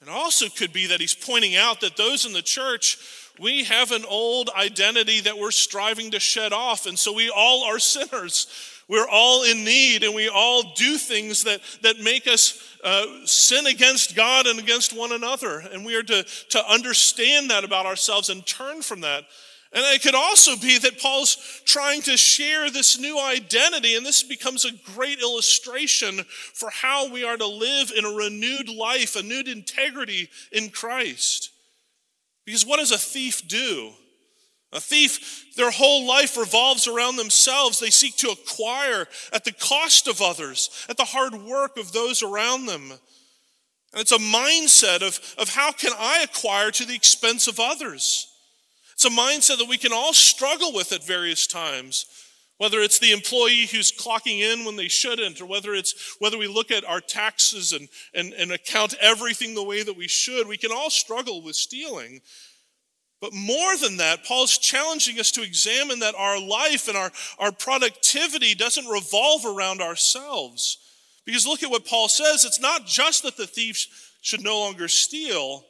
It 0.00 0.08
also 0.08 0.48
could 0.48 0.72
be 0.72 0.86
that 0.88 1.00
he's 1.00 1.14
pointing 1.14 1.54
out 1.54 1.80
that 1.82 1.96
those 1.96 2.24
in 2.24 2.32
the 2.32 2.42
church, 2.42 2.98
we 3.38 3.64
have 3.64 3.92
an 3.92 4.04
old 4.08 4.50
identity 4.56 5.20
that 5.20 5.38
we're 5.38 5.50
striving 5.50 6.10
to 6.10 6.20
shed 6.20 6.52
off. 6.52 6.86
And 6.86 6.98
so 6.98 7.12
we 7.12 7.30
all 7.30 7.64
are 7.64 7.78
sinners. 7.78 8.46
We're 8.88 9.08
all 9.08 9.44
in 9.44 9.64
need 9.64 10.02
and 10.02 10.14
we 10.14 10.28
all 10.28 10.74
do 10.74 10.96
things 10.96 11.44
that, 11.44 11.60
that 11.82 12.00
make 12.00 12.26
us 12.26 12.76
uh, 12.82 13.06
sin 13.26 13.66
against 13.66 14.16
God 14.16 14.46
and 14.46 14.58
against 14.58 14.96
one 14.96 15.12
another. 15.12 15.60
And 15.60 15.84
we 15.84 15.94
are 15.94 16.02
to, 16.02 16.24
to 16.50 16.70
understand 16.70 17.50
that 17.50 17.64
about 17.64 17.86
ourselves 17.86 18.28
and 18.28 18.44
turn 18.44 18.82
from 18.82 19.02
that. 19.02 19.24
And 19.74 19.84
it 19.86 20.02
could 20.02 20.14
also 20.14 20.56
be 20.56 20.78
that 20.78 21.00
Paul's 21.00 21.62
trying 21.64 22.02
to 22.02 22.16
share 22.18 22.70
this 22.70 22.98
new 22.98 23.18
identity, 23.18 23.96
and 23.96 24.04
this 24.04 24.22
becomes 24.22 24.66
a 24.66 24.92
great 24.94 25.20
illustration 25.20 26.24
for 26.52 26.68
how 26.68 27.10
we 27.10 27.24
are 27.24 27.38
to 27.38 27.46
live 27.46 27.90
in 27.96 28.04
a 28.04 28.10
renewed 28.10 28.68
life, 28.68 29.16
a 29.16 29.20
renewed 29.20 29.48
integrity 29.48 30.28
in 30.52 30.68
Christ. 30.68 31.50
Because 32.44 32.66
what 32.66 32.80
does 32.80 32.92
a 32.92 32.98
thief 32.98 33.48
do? 33.48 33.92
A 34.74 34.80
thief, 34.80 35.54
their 35.56 35.70
whole 35.70 36.06
life 36.06 36.36
revolves 36.36 36.86
around 36.86 37.16
themselves. 37.16 37.78
They 37.78 37.90
seek 37.90 38.16
to 38.16 38.30
acquire 38.30 39.06
at 39.32 39.44
the 39.44 39.52
cost 39.52 40.08
of 40.08 40.20
others, 40.20 40.86
at 40.88 40.96
the 40.96 41.04
hard 41.04 41.34
work 41.34 41.78
of 41.78 41.92
those 41.92 42.22
around 42.22 42.66
them. 42.66 42.90
And 43.92 44.00
it's 44.00 44.12
a 44.12 44.18
mindset 44.18 45.02
of, 45.06 45.20
of 45.38 45.50
how 45.50 45.72
can 45.72 45.92
I 45.98 46.22
acquire 46.22 46.70
to 46.70 46.86
the 46.86 46.94
expense 46.94 47.46
of 47.46 47.60
others? 47.60 48.31
It's 49.04 49.12
a 49.12 49.20
mindset 49.20 49.58
that 49.58 49.68
we 49.68 49.78
can 49.78 49.92
all 49.92 50.12
struggle 50.12 50.72
with 50.72 50.92
at 50.92 51.02
various 51.02 51.48
times. 51.48 52.06
Whether 52.58 52.78
it's 52.78 53.00
the 53.00 53.10
employee 53.10 53.66
who's 53.66 53.90
clocking 53.90 54.38
in 54.38 54.64
when 54.64 54.76
they 54.76 54.86
shouldn't, 54.86 55.40
or 55.40 55.46
whether 55.46 55.74
it's 55.74 56.14
whether 56.20 56.38
we 56.38 56.46
look 56.46 56.70
at 56.70 56.84
our 56.84 57.00
taxes 57.00 57.72
and, 57.72 57.88
and, 58.14 58.32
and 58.32 58.52
account 58.52 58.94
everything 59.00 59.56
the 59.56 59.64
way 59.64 59.82
that 59.82 59.96
we 59.96 60.06
should, 60.06 60.46
we 60.46 60.56
can 60.56 60.70
all 60.70 60.88
struggle 60.88 61.42
with 61.42 61.56
stealing. 61.56 62.20
But 63.20 63.34
more 63.34 63.76
than 63.76 63.96
that, 63.96 64.24
Paul's 64.24 64.56
challenging 64.56 65.18
us 65.18 65.32
to 65.32 65.42
examine 65.42 65.98
that 65.98 66.14
our 66.16 66.40
life 66.40 66.86
and 66.86 66.96
our, 66.96 67.10
our 67.40 67.50
productivity 67.50 68.54
doesn't 68.54 68.86
revolve 68.86 69.44
around 69.44 69.82
ourselves. 69.82 70.78
Because 71.24 71.44
look 71.44 71.64
at 71.64 71.70
what 71.72 71.86
Paul 71.86 72.08
says 72.08 72.44
it's 72.44 72.60
not 72.60 72.86
just 72.86 73.24
that 73.24 73.36
the 73.36 73.48
thief 73.48 74.14
should 74.20 74.44
no 74.44 74.60
longer 74.60 74.86
steal, 74.86 75.64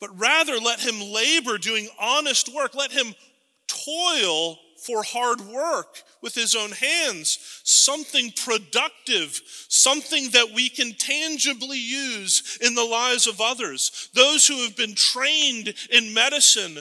but 0.00 0.18
rather 0.18 0.58
let 0.58 0.80
him 0.80 1.00
labor 1.00 1.58
doing 1.58 1.88
honest 1.98 2.54
work. 2.54 2.74
Let 2.74 2.92
him 2.92 3.14
toil 3.68 4.58
for 4.84 5.02
hard 5.02 5.40
work 5.40 6.02
with 6.22 6.34
his 6.34 6.54
own 6.54 6.70
hands, 6.70 7.38
something 7.64 8.32
productive, 8.32 9.40
something 9.68 10.30
that 10.30 10.52
we 10.54 10.68
can 10.68 10.92
tangibly 10.92 11.78
use 11.78 12.58
in 12.60 12.74
the 12.74 12.84
lives 12.84 13.26
of 13.26 13.40
others. 13.40 14.10
Those 14.14 14.46
who 14.46 14.62
have 14.64 14.76
been 14.76 14.94
trained 14.94 15.74
in 15.90 16.14
medicine 16.14 16.78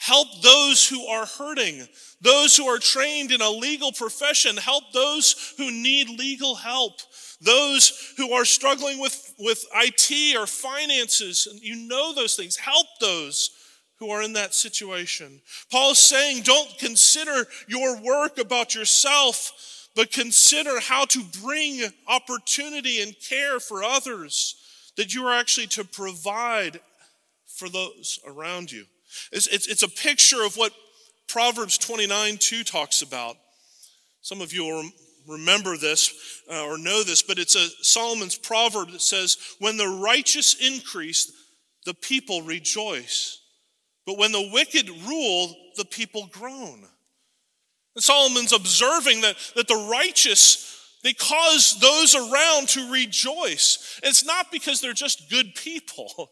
help 0.00 0.28
those 0.42 0.86
who 0.88 1.06
are 1.06 1.26
hurting. 1.26 1.86
Those 2.20 2.56
who 2.56 2.66
are 2.66 2.78
trained 2.78 3.30
in 3.30 3.40
a 3.40 3.48
legal 3.48 3.92
profession 3.92 4.56
help 4.56 4.92
those 4.92 5.54
who 5.56 5.70
need 5.70 6.10
legal 6.18 6.54
help 6.56 7.00
those 7.40 8.12
who 8.16 8.32
are 8.32 8.44
struggling 8.44 8.98
with, 9.00 9.34
with 9.38 9.64
IT 9.74 10.36
or 10.36 10.46
finances, 10.46 11.48
and 11.50 11.60
you 11.60 11.88
know 11.88 12.12
those 12.12 12.36
things, 12.36 12.56
help 12.56 12.86
those 13.00 13.50
who 13.98 14.10
are 14.10 14.22
in 14.22 14.34
that 14.34 14.54
situation. 14.54 15.40
Paul's 15.70 15.98
saying, 15.98 16.42
don't 16.42 16.78
consider 16.78 17.46
your 17.66 18.00
work 18.00 18.38
about 18.38 18.74
yourself, 18.74 19.88
but 19.96 20.12
consider 20.12 20.80
how 20.80 21.04
to 21.06 21.22
bring 21.42 21.82
opportunity 22.06 23.00
and 23.00 23.14
care 23.20 23.58
for 23.58 23.82
others, 23.82 24.56
that 24.96 25.14
you 25.14 25.26
are 25.26 25.38
actually 25.38 25.66
to 25.66 25.84
provide 25.84 26.80
for 27.46 27.68
those 27.68 28.18
around 28.26 28.70
you. 28.70 28.84
It's, 29.32 29.46
it's, 29.46 29.66
it's 29.66 29.82
a 29.82 29.88
picture 29.88 30.42
of 30.44 30.56
what 30.56 30.72
Proverbs 31.28 31.78
29 31.78 32.38
2 32.38 32.64
talks 32.64 33.02
about. 33.02 33.36
Some 34.22 34.40
of 34.40 34.52
you 34.52 34.64
will 34.64 34.90
remember 35.28 35.76
this 35.76 36.42
uh, 36.50 36.64
or 36.66 36.76
know 36.76 37.02
this, 37.02 37.22
but 37.22 37.38
it's 37.38 37.56
a 37.56 37.68
Solomon's 37.82 38.36
proverb 38.36 38.90
that 38.90 39.00
says, 39.00 39.36
When 39.58 39.76
the 39.76 39.88
righteous 39.88 40.54
increase, 40.54 41.32
the 41.86 41.94
people 41.94 42.42
rejoice. 42.42 43.40
But 44.06 44.18
when 44.18 44.32
the 44.32 44.50
wicked 44.52 44.88
rule, 45.06 45.54
the 45.76 45.84
people 45.84 46.28
groan. 46.32 46.84
And 47.94 48.04
Solomon's 48.04 48.52
observing 48.52 49.22
that, 49.22 49.36
that 49.56 49.68
the 49.68 49.88
righteous, 49.90 50.96
they 51.02 51.12
cause 51.12 51.78
those 51.80 52.14
around 52.14 52.68
to 52.70 52.90
rejoice. 52.90 54.00
And 54.02 54.10
it's 54.10 54.24
not 54.24 54.50
because 54.50 54.80
they're 54.80 54.92
just 54.92 55.30
good 55.30 55.54
people. 55.54 56.30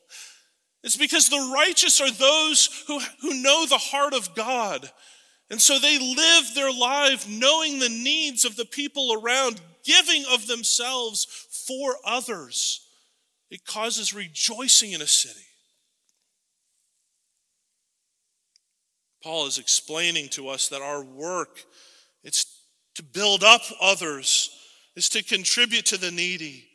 It's 0.83 0.97
because 0.97 1.29
the 1.29 1.53
righteous 1.55 2.01
are 2.01 2.11
those 2.11 2.85
who, 2.87 3.01
who 3.21 3.43
know 3.43 3.67
the 3.67 3.79
heart 3.79 4.15
of 4.15 4.35
God 4.35 4.91
and 5.51 5.61
so 5.61 5.79
they 5.79 5.99
live 5.99 6.55
their 6.55 6.73
life 6.73 7.27
knowing 7.29 7.79
the 7.79 7.89
needs 7.89 8.45
of 8.45 8.57
the 8.57 8.67
people 8.67 9.15
around, 9.15 9.61
giving 9.85 10.25
of 10.31 10.47
themselves 10.47 11.27
for 11.67 11.97
others. 12.05 12.87
It 13.51 13.65
causes 13.65 14.13
rejoicing 14.13 14.93
in 14.93 15.01
a 15.01 15.07
city. 15.07 15.41
Paul 19.23 19.47
is 19.47 19.59
explaining 19.59 20.29
to 20.31 20.49
us 20.49 20.69
that 20.69 20.83
our 20.83 21.03
work 21.03 21.65
it's 22.23 22.63
to 22.97 23.03
build 23.03 23.45
up 23.45 23.63
others, 23.81 24.51
is 24.97 25.09
to 25.11 25.23
contribute 25.23 25.87
to 25.87 25.97
the 25.97 26.11
needy. 26.11 26.68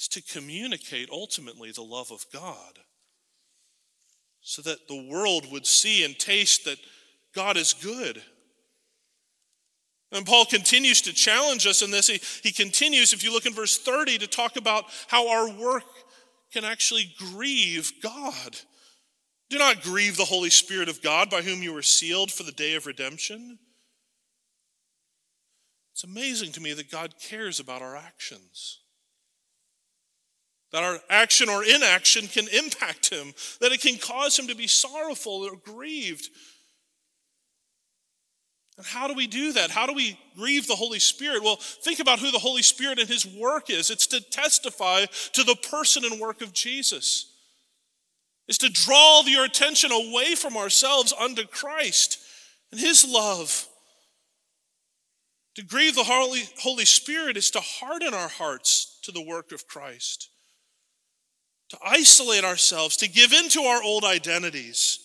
Is 0.00 0.08
to 0.08 0.22
communicate 0.22 1.10
ultimately 1.12 1.70
the 1.72 1.82
love 1.82 2.10
of 2.10 2.24
God 2.32 2.78
so 4.40 4.62
that 4.62 4.88
the 4.88 5.08
world 5.10 5.52
would 5.52 5.66
see 5.66 6.02
and 6.04 6.18
taste 6.18 6.64
that 6.64 6.78
God 7.34 7.58
is 7.58 7.74
good. 7.74 8.22
And 10.10 10.24
Paul 10.24 10.46
continues 10.46 11.02
to 11.02 11.12
challenge 11.12 11.66
us 11.66 11.82
in 11.82 11.90
this. 11.90 12.06
He, 12.06 12.18
he 12.42 12.50
continues, 12.50 13.12
if 13.12 13.22
you 13.22 13.30
look 13.30 13.44
in 13.44 13.52
verse 13.52 13.76
30, 13.76 14.16
to 14.18 14.26
talk 14.26 14.56
about 14.56 14.84
how 15.06 15.28
our 15.28 15.50
work 15.50 15.84
can 16.50 16.64
actually 16.64 17.14
grieve 17.18 17.92
God. 18.02 18.56
Do 19.50 19.58
not 19.58 19.82
grieve 19.82 20.16
the 20.16 20.24
Holy 20.24 20.50
Spirit 20.50 20.88
of 20.88 21.02
God 21.02 21.28
by 21.28 21.42
whom 21.42 21.62
you 21.62 21.74
were 21.74 21.82
sealed 21.82 22.32
for 22.32 22.42
the 22.42 22.52
day 22.52 22.74
of 22.74 22.86
redemption. 22.86 23.58
It's 25.92 26.04
amazing 26.04 26.52
to 26.52 26.62
me 26.62 26.72
that 26.72 26.90
God 26.90 27.16
cares 27.20 27.60
about 27.60 27.82
our 27.82 27.94
actions. 27.94 28.79
That 30.72 30.84
our 30.84 31.00
action 31.08 31.48
or 31.48 31.64
inaction 31.64 32.28
can 32.28 32.46
impact 32.48 33.10
him, 33.10 33.32
that 33.60 33.72
it 33.72 33.80
can 33.80 33.98
cause 33.98 34.38
him 34.38 34.46
to 34.46 34.54
be 34.54 34.68
sorrowful 34.68 35.42
or 35.42 35.56
grieved. 35.56 36.28
And 38.76 38.86
how 38.86 39.08
do 39.08 39.14
we 39.14 39.26
do 39.26 39.52
that? 39.54 39.70
How 39.70 39.86
do 39.86 39.92
we 39.92 40.18
grieve 40.36 40.66
the 40.66 40.76
Holy 40.76 41.00
Spirit? 41.00 41.42
Well, 41.42 41.56
think 41.56 41.98
about 41.98 42.20
who 42.20 42.30
the 42.30 42.38
Holy 42.38 42.62
Spirit 42.62 42.98
and 42.98 43.08
his 43.08 43.26
work 43.26 43.68
is. 43.68 43.90
It's 43.90 44.06
to 44.08 44.20
testify 44.20 45.06
to 45.32 45.42
the 45.42 45.56
person 45.56 46.04
and 46.04 46.20
work 46.20 46.40
of 46.40 46.52
Jesus 46.52 47.30
is 48.50 48.58
to 48.58 48.68
draw 48.68 49.22
your 49.26 49.44
attention 49.44 49.92
away 49.92 50.34
from 50.34 50.56
ourselves 50.56 51.14
unto 51.18 51.46
Christ 51.46 52.18
and 52.72 52.80
His 52.80 53.06
love. 53.08 53.68
To 55.54 55.62
grieve 55.62 55.94
the 55.94 56.02
Holy, 56.02 56.42
Holy 56.60 56.84
Spirit 56.84 57.36
is 57.36 57.50
to 57.52 57.60
harden 57.60 58.12
our 58.12 58.28
hearts 58.28 58.98
to 59.04 59.12
the 59.12 59.24
work 59.24 59.52
of 59.52 59.68
Christ, 59.68 60.30
to 61.70 61.78
isolate 61.84 62.44
ourselves, 62.44 62.96
to 62.98 63.08
give 63.08 63.32
into 63.32 63.62
our 63.62 63.82
old 63.82 64.04
identities. 64.04 64.98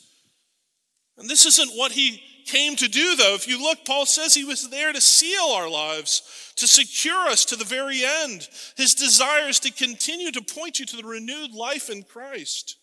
And 1.17 1.29
this 1.29 1.45
isn't 1.45 1.77
what 1.77 1.91
He 1.91 2.21
came 2.45 2.75
to 2.75 2.87
do, 2.87 3.15
though. 3.15 3.35
If 3.35 3.47
you 3.47 3.61
look, 3.61 3.85
Paul 3.85 4.05
says 4.05 4.33
He 4.33 4.43
was 4.43 4.69
there 4.69 4.91
to 4.91 5.01
seal 5.01 5.51
our 5.53 5.69
lives, 5.69 6.53
to 6.57 6.67
secure 6.67 7.27
us 7.27 7.45
to 7.45 7.55
the 7.55 7.65
very 7.65 8.03
end. 8.03 8.47
His 8.77 8.95
desire 8.95 9.47
is 9.47 9.59
to 9.61 9.71
continue 9.71 10.31
to 10.31 10.41
point 10.41 10.79
you 10.79 10.85
to 10.87 10.97
the 10.97 11.07
renewed 11.07 11.53
life 11.53 11.89
in 11.89 12.03
Christ. 12.03 12.77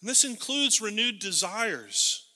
And 0.00 0.08
this 0.08 0.24
includes 0.24 0.80
renewed 0.80 1.18
desires. 1.18 2.26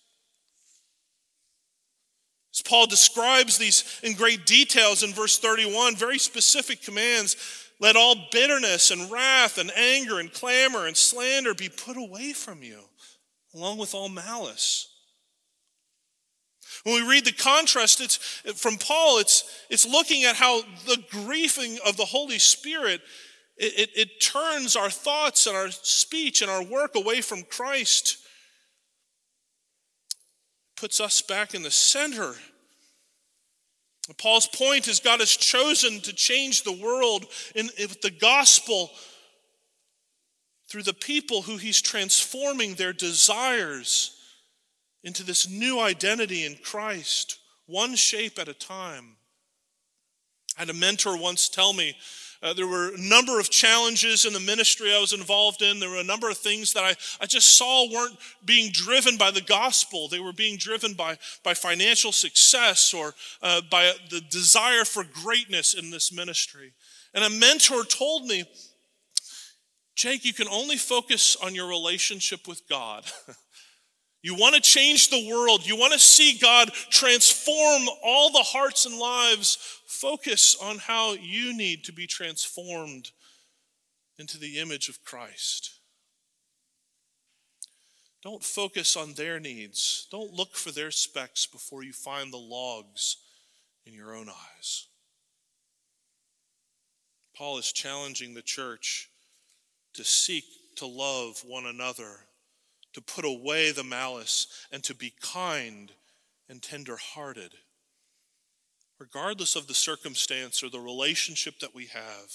As 2.55 2.63
Paul 2.63 2.87
describes 2.87 3.59
these 3.59 4.01
in 4.03 4.15
great 4.15 4.47
details 4.47 5.03
in 5.03 5.13
verse 5.13 5.39
31, 5.39 5.97
very 5.97 6.19
specific 6.19 6.83
commands 6.83 7.37
let 7.81 7.97
all 7.97 8.15
bitterness 8.31 8.91
and 8.91 9.11
wrath 9.11 9.59
and 9.59 9.71
anger 9.77 10.19
and 10.21 10.33
clamor 10.33 10.87
and 10.87 10.97
slander 10.97 11.55
be 11.55 11.69
put 11.69 11.97
away 11.97 12.33
from 12.33 12.63
you, 12.63 12.81
along 13.55 13.79
with 13.79 13.95
all 13.95 14.09
malice. 14.09 14.91
When 16.85 16.95
we 16.95 17.11
read 17.11 17.25
the 17.25 17.33
contrast 17.33 18.01
it's, 18.01 18.17
from 18.55 18.77
Paul, 18.77 19.19
it's, 19.19 19.45
it's 19.71 19.87
looking 19.87 20.25
at 20.25 20.37
how 20.37 20.63
the 20.87 21.03
grieving 21.11 21.79
of 21.87 21.97
the 21.97 22.05
Holy 22.05 22.39
Spirit 22.39 23.01
it, 23.57 23.79
it, 23.79 23.91
it 23.95 24.21
turns 24.21 24.75
our 24.77 24.91
thoughts 24.91 25.47
and 25.47 25.57
our 25.57 25.71
speech 25.71 26.43
and 26.43 26.51
our 26.51 26.65
work 26.65 26.97
away 26.97 27.21
from 27.21 27.43
Christ, 27.45 28.19
puts 30.77 31.01
us 31.01 31.23
back 31.23 31.55
in 31.55 31.63
the 31.63 31.71
center. 31.71 32.35
Paul's 34.13 34.47
point 34.47 34.87
is 34.87 35.01
God 35.01 35.21
has 35.21 35.31
chosen 35.31 36.01
to 36.01 36.13
change 36.13 36.63
the 36.63 36.73
world 36.73 37.25
in, 37.55 37.71
with 37.79 38.03
the 38.03 38.11
gospel 38.11 38.91
through 40.69 40.83
the 40.83 40.93
people 40.93 41.43
who 41.43 41.57
he's 41.57 41.81
transforming 41.81 42.75
their 42.75 42.93
desires 42.93 44.19
into 45.03 45.23
this 45.23 45.49
new 45.49 45.81
identity 45.81 46.45
in 46.45 46.57
Christ, 46.57 47.39
one 47.67 47.95
shape 47.95 48.39
at 48.39 48.49
a 48.49 48.55
time. 48.55 49.17
I 50.57 50.63
had 50.63 50.71
a 50.71 50.75
mentor 50.75 51.17
once 51.17 51.49
tell 51.49 51.73
me 51.73 51.97
uh, 52.45 52.53
there 52.53 52.67
were 52.67 52.95
a 52.95 52.99
number 52.99 53.41
of 53.41 53.49
challenges 53.49 54.27
in 54.27 54.35
the 54.35 54.41
ministry 54.41 54.95
I 54.95 55.01
was 55.01 55.15
involved 55.15 55.63
in. 55.63 55.81
There 55.81 55.89
were 55.89 55.97
a 55.97 56.05
number 56.05 56.29
of 56.29 56.37
things 56.37 56.75
that 56.75 56.85
I, 56.85 56.95
I 57.23 57.27
just 57.27 57.57
saw 57.57 57.91
weren't 57.91 58.19
being 58.45 58.71
driven 58.71 59.17
by 59.17 59.31
the 59.31 59.41
gospel. 59.41 60.09
They 60.09 60.21
were 60.21 60.35
being 60.35 60.59
driven 60.59 60.93
by, 60.93 61.17
by 61.43 61.55
financial 61.55 62.13
success 62.13 62.93
or 62.93 63.15
uh, 63.43 63.63
by 63.71 63.95
the 64.11 64.21
desire 64.21 64.85
for 64.85 65.05
greatness 65.05 65.73
in 65.73 65.91
this 65.91 66.13
ministry. 66.13 66.75
And 67.15 67.25
a 67.25 67.31
mentor 67.31 67.83
told 67.83 68.27
me, 68.27 68.45
Jake, 69.97 70.27
you 70.27 70.35
can 70.35 70.49
only 70.49 70.77
focus 70.77 71.37
on 71.43 71.55
your 71.55 71.69
relationship 71.69 72.47
with 72.47 72.69
God. 72.69 73.05
You 74.25 74.35
want 74.35 74.55
to 74.55 74.61
change 74.63 75.11
the 75.11 75.29
world. 75.29 75.67
You 75.67 75.77
want 75.77 75.93
to 75.93 75.99
see 75.99 76.39
God 76.39 76.73
transform 76.89 77.83
all 78.03 78.33
the 78.33 78.39
hearts 78.39 78.87
and 78.87 78.97
lives. 78.97 79.59
Focus 80.05 80.55
on 80.63 80.77
how 80.77 81.15
you 81.15 81.57
need 81.57 81.83
to 81.85 81.93
be 81.93 82.07
transformed 82.07 83.11
into 84.19 84.37
the 84.37 84.59
image 84.59 84.91
of 84.91 85.03
Christ. 85.03 85.79
Don't 88.23 88.45
focus 88.45 88.99
on 88.99 89.15
their 89.15 89.41
needs. 89.41 90.07
Don't 90.11 90.35
look 90.35 90.57
for 90.57 90.71
their 90.73 90.91
specks 90.91 91.47
before 91.47 91.83
you 91.83 91.95
find 91.95 92.31
the 92.31 92.37
logs 92.37 93.17
in 93.87 93.95
your 93.95 94.15
own 94.15 94.29
eyes. 94.29 94.89
Paul 97.35 97.57
is 97.57 97.73
challenging 97.73 98.35
the 98.35 98.43
church 98.43 99.09
to 99.95 100.05
seek 100.05 100.45
to 100.77 100.87
love 100.87 101.43
one 101.47 101.65
another 101.65 102.27
to 102.93 103.01
put 103.01 103.25
away 103.25 103.73
the 103.73 103.85
malice, 103.85 104.47
and 104.71 104.83
to 104.85 104.95
be 104.95 105.15
kind 105.21 105.93
and 106.49 106.63
tender 106.63 106.97
hearted. 106.97 107.55
Regardless 109.05 109.55
of 109.55 109.67
the 109.67 109.75
circumstance 109.75 110.63
or 110.63 110.71
the 110.71 110.81
relationship 110.81 111.59
that 111.59 111.75
we 111.75 111.89
have, 111.89 112.33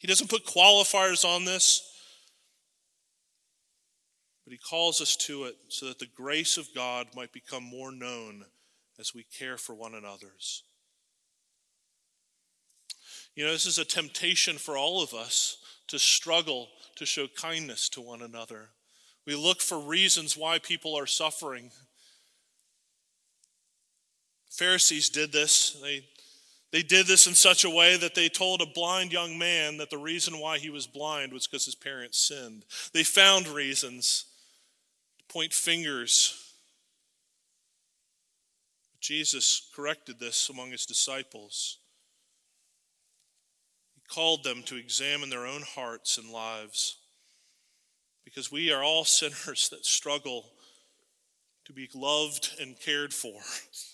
he 0.00 0.08
doesn't 0.08 0.28
put 0.28 0.44
qualifiers 0.44 1.24
on 1.24 1.44
this, 1.44 1.88
but 4.44 4.50
he 4.50 4.58
calls 4.58 5.00
us 5.00 5.14
to 5.14 5.44
it 5.44 5.54
so 5.68 5.86
that 5.86 6.00
the 6.00 6.08
grace 6.16 6.58
of 6.58 6.66
God 6.74 7.06
might 7.14 7.32
become 7.32 7.62
more 7.62 7.92
known 7.92 8.44
as 8.98 9.14
we 9.14 9.22
care 9.38 9.56
for 9.56 9.72
one 9.72 9.94
another's. 9.94 10.64
You 13.36 13.44
know, 13.44 13.52
this 13.52 13.66
is 13.66 13.78
a 13.78 13.84
temptation 13.84 14.58
for 14.58 14.76
all 14.76 15.00
of 15.00 15.14
us 15.14 15.58
to 15.86 16.00
struggle 16.00 16.70
to 16.96 17.06
show 17.06 17.28
kindness 17.28 17.88
to 17.90 18.00
one 18.00 18.22
another. 18.22 18.70
We 19.28 19.36
look 19.36 19.60
for 19.60 19.78
reasons 19.78 20.36
why 20.36 20.58
people 20.58 20.98
are 20.98 21.06
suffering. 21.06 21.70
Pharisees 24.54 25.08
did 25.08 25.32
this. 25.32 25.76
They, 25.82 26.04
they 26.70 26.82
did 26.82 27.06
this 27.06 27.26
in 27.26 27.34
such 27.34 27.64
a 27.64 27.70
way 27.70 27.96
that 27.96 28.14
they 28.14 28.28
told 28.28 28.62
a 28.62 28.66
blind 28.66 29.12
young 29.12 29.36
man 29.36 29.78
that 29.78 29.90
the 29.90 29.98
reason 29.98 30.38
why 30.38 30.58
he 30.58 30.70
was 30.70 30.86
blind 30.86 31.32
was 31.32 31.46
because 31.46 31.64
his 31.64 31.74
parents 31.74 32.18
sinned. 32.18 32.64
They 32.92 33.02
found 33.02 33.48
reasons 33.48 34.26
to 35.18 35.24
point 35.32 35.52
fingers. 35.52 36.52
Jesus 39.00 39.68
corrected 39.74 40.20
this 40.20 40.48
among 40.48 40.70
his 40.70 40.86
disciples. 40.86 41.78
He 43.94 44.02
called 44.08 44.44
them 44.44 44.62
to 44.66 44.76
examine 44.76 45.30
their 45.30 45.46
own 45.46 45.62
hearts 45.62 46.16
and 46.16 46.30
lives 46.30 46.98
because 48.24 48.52
we 48.52 48.72
are 48.72 48.84
all 48.84 49.04
sinners 49.04 49.68
that 49.70 49.84
struggle 49.84 50.46
to 51.64 51.72
be 51.72 51.88
loved 51.92 52.54
and 52.60 52.78
cared 52.78 53.12
for. 53.12 53.40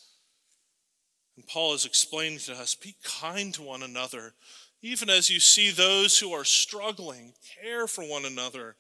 And 1.37 1.47
Paul 1.47 1.75
is 1.75 1.87
explaining 1.87 2.39
to 2.41 2.53
us 2.53 2.75
be 2.75 2.97
kind 3.03 3.55
to 3.55 3.63
one 3.63 3.83
another, 3.83 4.35
even 4.83 5.09
as 5.09 5.31
you 5.31 5.41
see 5.41 5.71
those 5.71 6.19
who 6.19 6.33
are 6.33 6.45
struggling, 6.45 7.33
care 7.63 7.87
for 7.87 8.05
one 8.05 8.25
another. 8.25 8.77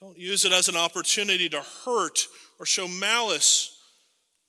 Don't 0.00 0.18
use 0.18 0.44
it 0.44 0.52
as 0.52 0.68
an 0.68 0.76
opportunity 0.76 1.48
to 1.50 1.60
hurt 1.84 2.26
or 2.58 2.64
show 2.64 2.88
malice 2.88 3.76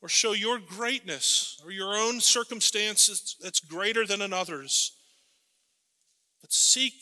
or 0.02 0.10
show 0.10 0.32
your 0.34 0.60
greatness 0.60 1.62
or 1.64 1.72
your 1.72 1.96
own 1.96 2.20
circumstances 2.20 3.36
that's 3.42 3.60
greater 3.60 4.06
than 4.06 4.22
another's. 4.22 4.94
But 6.42 6.54
seek 6.54 6.94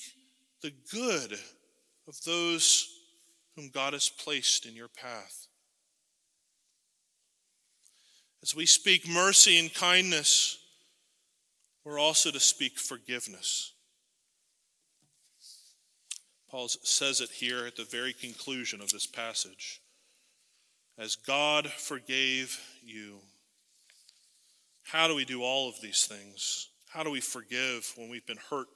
the 0.61 0.73
good 0.91 1.33
of 2.07 2.21
those 2.25 2.89
whom 3.55 3.69
God 3.69 3.93
has 3.93 4.09
placed 4.09 4.65
in 4.65 4.75
your 4.75 4.89
path. 4.89 5.47
As 8.41 8.55
we 8.55 8.65
speak 8.65 9.07
mercy 9.07 9.59
and 9.59 9.73
kindness, 9.73 10.59
we're 11.83 11.99
also 11.99 12.31
to 12.31 12.39
speak 12.39 12.79
forgiveness. 12.79 13.73
Paul 16.49 16.67
says 16.67 17.21
it 17.21 17.29
here 17.29 17.65
at 17.67 17.75
the 17.75 17.83
very 17.83 18.13
conclusion 18.13 18.81
of 18.81 18.89
this 18.89 19.05
passage. 19.05 19.81
As 20.97 21.15
God 21.15 21.67
forgave 21.67 22.59
you. 22.83 23.19
How 24.83 25.07
do 25.07 25.15
we 25.15 25.25
do 25.25 25.43
all 25.43 25.69
of 25.69 25.79
these 25.81 26.05
things? 26.05 26.69
How 26.89 27.03
do 27.03 27.11
we 27.11 27.21
forgive 27.21 27.93
when 27.95 28.09
we've 28.09 28.25
been 28.25 28.39
hurt 28.49 28.67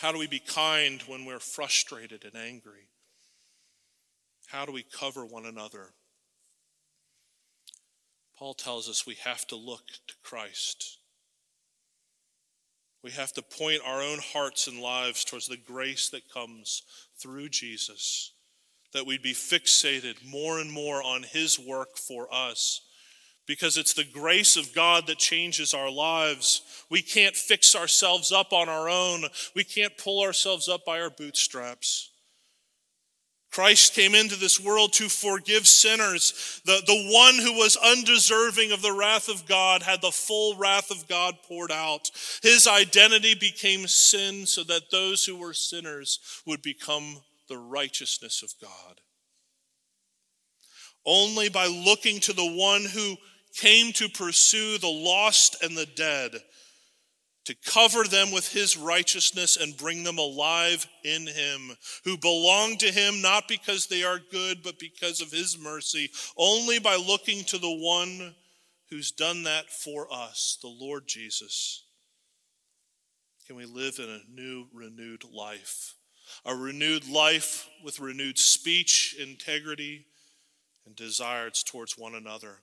How 0.00 0.12
do 0.12 0.18
we 0.18 0.26
be 0.26 0.40
kind 0.40 1.00
when 1.06 1.24
we're 1.24 1.38
frustrated 1.38 2.24
and 2.24 2.34
angry? 2.34 2.88
How 4.48 4.66
do 4.66 4.72
we 4.72 4.82
cover 4.82 5.24
one 5.24 5.46
another? 5.46 5.94
Paul 8.42 8.54
tells 8.54 8.88
us 8.88 9.06
we 9.06 9.14
have 9.22 9.46
to 9.46 9.54
look 9.54 9.86
to 10.08 10.14
Christ. 10.24 10.98
We 13.04 13.12
have 13.12 13.32
to 13.34 13.40
point 13.40 13.82
our 13.86 14.02
own 14.02 14.18
hearts 14.18 14.66
and 14.66 14.80
lives 14.80 15.24
towards 15.24 15.46
the 15.46 15.56
grace 15.56 16.08
that 16.08 16.28
comes 16.28 16.82
through 17.16 17.50
Jesus, 17.50 18.32
that 18.94 19.06
we'd 19.06 19.22
be 19.22 19.32
fixated 19.32 20.28
more 20.28 20.58
and 20.58 20.72
more 20.72 21.04
on 21.04 21.22
His 21.22 21.56
work 21.56 21.96
for 21.96 22.26
us. 22.34 22.80
Because 23.46 23.76
it's 23.76 23.94
the 23.94 24.02
grace 24.02 24.56
of 24.56 24.74
God 24.74 25.06
that 25.06 25.18
changes 25.18 25.72
our 25.72 25.88
lives. 25.88 26.62
We 26.90 27.00
can't 27.00 27.36
fix 27.36 27.76
ourselves 27.76 28.32
up 28.32 28.52
on 28.52 28.68
our 28.68 28.88
own. 28.88 29.22
We 29.54 29.62
can't 29.62 29.96
pull 29.96 30.20
ourselves 30.20 30.68
up 30.68 30.84
by 30.84 31.00
our 31.00 31.10
bootstraps. 31.10 32.10
Christ 33.52 33.94
came 33.94 34.14
into 34.14 34.34
this 34.36 34.58
world 34.58 34.94
to 34.94 35.10
forgive 35.10 35.66
sinners. 35.66 36.62
The, 36.64 36.82
the 36.86 37.10
one 37.12 37.34
who 37.34 37.52
was 37.52 37.76
undeserving 37.76 38.72
of 38.72 38.80
the 38.80 38.92
wrath 38.92 39.28
of 39.28 39.46
God 39.46 39.82
had 39.82 40.00
the 40.00 40.10
full 40.10 40.56
wrath 40.56 40.90
of 40.90 41.06
God 41.06 41.36
poured 41.46 41.70
out. 41.70 42.10
His 42.42 42.66
identity 42.66 43.34
became 43.34 43.86
sin 43.86 44.46
so 44.46 44.64
that 44.64 44.90
those 44.90 45.26
who 45.26 45.36
were 45.36 45.52
sinners 45.52 46.18
would 46.46 46.62
become 46.62 47.18
the 47.48 47.58
righteousness 47.58 48.42
of 48.42 48.54
God. 48.58 49.00
Only 51.04 51.50
by 51.50 51.66
looking 51.66 52.20
to 52.20 52.32
the 52.32 52.54
one 52.54 52.86
who 52.86 53.16
came 53.54 53.92
to 53.92 54.08
pursue 54.08 54.78
the 54.78 54.88
lost 54.88 55.62
and 55.62 55.76
the 55.76 55.86
dead 55.86 56.40
to 57.44 57.54
cover 57.66 58.04
them 58.04 58.30
with 58.30 58.52
his 58.52 58.76
righteousness 58.76 59.56
and 59.56 59.76
bring 59.76 60.04
them 60.04 60.18
alive 60.18 60.86
in 61.04 61.26
him, 61.26 61.76
who 62.04 62.16
belong 62.16 62.76
to 62.78 62.90
him 62.90 63.20
not 63.20 63.48
because 63.48 63.86
they 63.86 64.04
are 64.04 64.20
good, 64.30 64.62
but 64.62 64.78
because 64.78 65.20
of 65.20 65.32
his 65.32 65.58
mercy, 65.58 66.10
only 66.36 66.78
by 66.78 66.96
looking 66.96 67.42
to 67.44 67.58
the 67.58 67.70
one 67.70 68.34
who's 68.90 69.10
done 69.10 69.44
that 69.44 69.70
for 69.70 70.06
us, 70.12 70.58
the 70.62 70.68
Lord 70.68 71.04
Jesus. 71.06 71.84
Can 73.46 73.56
we 73.56 73.66
live 73.66 73.98
in 73.98 74.08
a 74.08 74.20
new, 74.32 74.66
renewed 74.72 75.24
life? 75.32 75.94
A 76.44 76.54
renewed 76.54 77.08
life 77.08 77.68
with 77.82 78.00
renewed 78.00 78.38
speech, 78.38 79.16
integrity, 79.20 80.06
and 80.86 80.94
desires 80.94 81.62
towards 81.62 81.98
one 81.98 82.14
another 82.14 82.60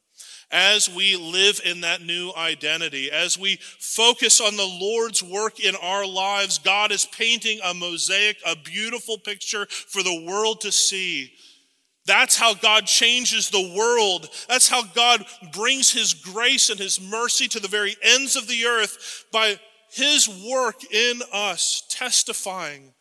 as 0.52 0.90
we 0.90 1.16
live 1.16 1.62
in 1.64 1.82
that 1.82 2.02
new 2.02 2.32
identity, 2.36 3.12
as 3.12 3.38
we 3.38 3.58
focus 3.80 4.42
on 4.42 4.56
the 4.56 4.66
Lord's 4.66 5.22
work 5.22 5.60
in 5.60 5.76
our 5.76 6.06
lives, 6.06 6.58
God 6.58 6.92
is 6.92 7.06
painting 7.06 7.60
a 7.64 7.74
mosaic, 7.74 8.38
a 8.46 8.56
beautiful 8.56 9.18
picture 9.18 9.68
for 9.68 10.02
the 10.02 10.26
world 10.28 10.62
to 10.62 10.72
see. 10.72 11.32
That's 12.06 12.38
how 12.38 12.56
God 12.56 12.88
changes 12.88 13.50
the 13.50 13.74
world. 13.78 14.30
That's 14.48 14.68
how 14.68 14.84
God 14.84 15.24
brings 15.54 15.92
His 15.92 16.16
grace 16.16 16.70
and 16.70 16.80
His 16.80 17.00
mercy 17.00 17.48
to 17.50 17.60
the 17.60 17.68
very 17.68 17.96
ends 18.02 18.36
of 18.36 18.48
the 18.48 18.66
earth 18.66 19.26
by 19.32 19.60
His 19.92 20.28
work 20.28 20.84
in 20.92 21.22
us, 21.32 21.84
testifying 21.90 22.94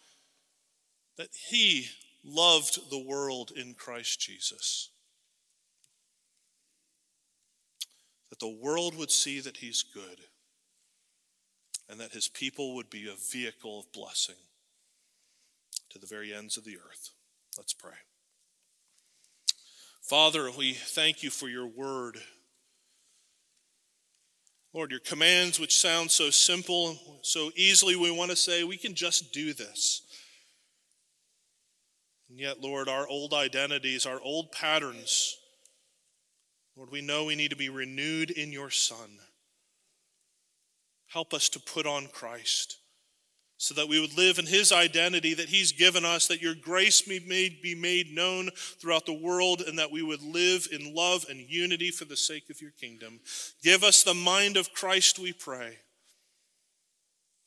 that 1.17 1.31
He 1.49 1.87
loved 2.23 2.91
the 2.91 3.03
world 3.03 3.53
in 3.57 3.73
Christ 3.73 4.21
Jesus. 4.21 4.91
That 8.39 8.47
the 8.47 8.59
world 8.63 8.97
would 8.97 9.11
see 9.11 9.41
that 9.41 9.59
he's 9.59 9.83
good 9.83 10.21
and 11.89 11.99
that 12.01 12.13
his 12.13 12.29
people 12.29 12.75
would 12.75 12.91
be 12.91 13.09
a 13.09 13.15
vehicle 13.33 13.81
of 13.81 13.93
blessing 13.93 14.35
to 15.91 15.99
the 15.99 16.07
very 16.07 16.35
ends 16.35 16.57
of 16.57 16.65
the 16.65 16.77
earth. 16.77 17.11
Let's 17.57 17.73
pray. 17.73 17.93
Father, 20.03 20.51
we 20.57 20.75
thank 20.75 21.23
you 21.23 21.31
for 21.31 21.49
your 21.49 21.67
word. 21.67 22.19
Lord, 24.75 24.91
your 24.91 25.01
commands, 25.01 25.59
which 25.59 25.79
sound 25.79 26.11
so 26.11 26.31
simple, 26.31 27.21
so 27.23 27.51
easily 27.57 27.97
we 27.97 28.11
want 28.11 28.31
to 28.31 28.37
say, 28.37 28.65
we 28.65 28.77
can 28.77 28.95
just 28.95 29.33
do 29.33 29.55
this. 29.55 30.03
And 32.29 32.39
yet, 32.39 32.61
Lord, 32.61 32.89
our 32.89 33.09
old 33.09 33.33
identities, 33.33 34.05
our 34.05 34.21
old 34.21 34.53
patterns, 34.53 35.38
Lord, 36.79 36.93
we 36.93 37.01
know 37.01 37.25
we 37.25 37.35
need 37.35 37.51
to 37.51 37.57
be 37.57 37.71
renewed 37.71 38.31
in 38.31 38.53
your 38.53 38.71
Son. 38.71 39.19
Help 41.09 41.35
us 41.35 41.49
to 41.49 41.59
put 41.59 41.87
on 41.87 42.07
Christ 42.07 42.77
so 43.57 43.75
that 43.75 43.89
we 43.89 44.01
would 44.01 44.17
live 44.17 44.39
in 44.39 44.47
his 44.47 44.71
identity 44.71 45.35
that 45.35 45.49
he's 45.49 45.73
given 45.73 46.05
us, 46.05 46.29
that 46.29 46.41
your 46.41 46.55
grace 46.55 47.09
may 47.09 47.19
be 47.19 47.75
made 47.75 48.15
known 48.15 48.51
throughout 48.55 49.07
the 49.07 49.13
world, 49.13 49.61
and 49.61 49.77
that 49.81 49.91
we 49.91 50.03
would 50.03 50.23
live 50.23 50.69
in 50.71 50.95
love 50.95 51.27
and 51.29 51.41
unity 51.41 51.91
for 51.91 52.05
the 52.05 52.17
sake 52.17 52.49
of 52.49 52.61
your 52.61 52.71
kingdom. 52.71 53.19
Give 53.61 53.83
us 53.83 54.05
the 54.05 54.15
mind 54.15 54.57
of 54.57 54.73
Christ, 54.73 55.19
we 55.19 55.33
pray, 55.33 55.79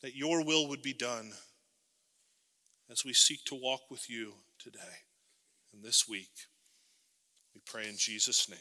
that 0.02 0.18
your 0.18 0.44
will 0.44 0.68
would 0.68 0.82
be 0.82 0.94
done 0.94 1.32
as 2.92 3.06
we 3.06 3.14
seek 3.14 3.46
to 3.46 3.56
walk 3.56 3.90
with 3.90 4.10
you 4.10 4.34
today 4.60 5.06
and 5.72 5.82
this 5.82 6.10
week. 6.10 6.32
We 7.56 7.62
pray 7.66 7.88
in 7.88 7.96
Jesus' 7.96 8.50
name. 8.50 8.60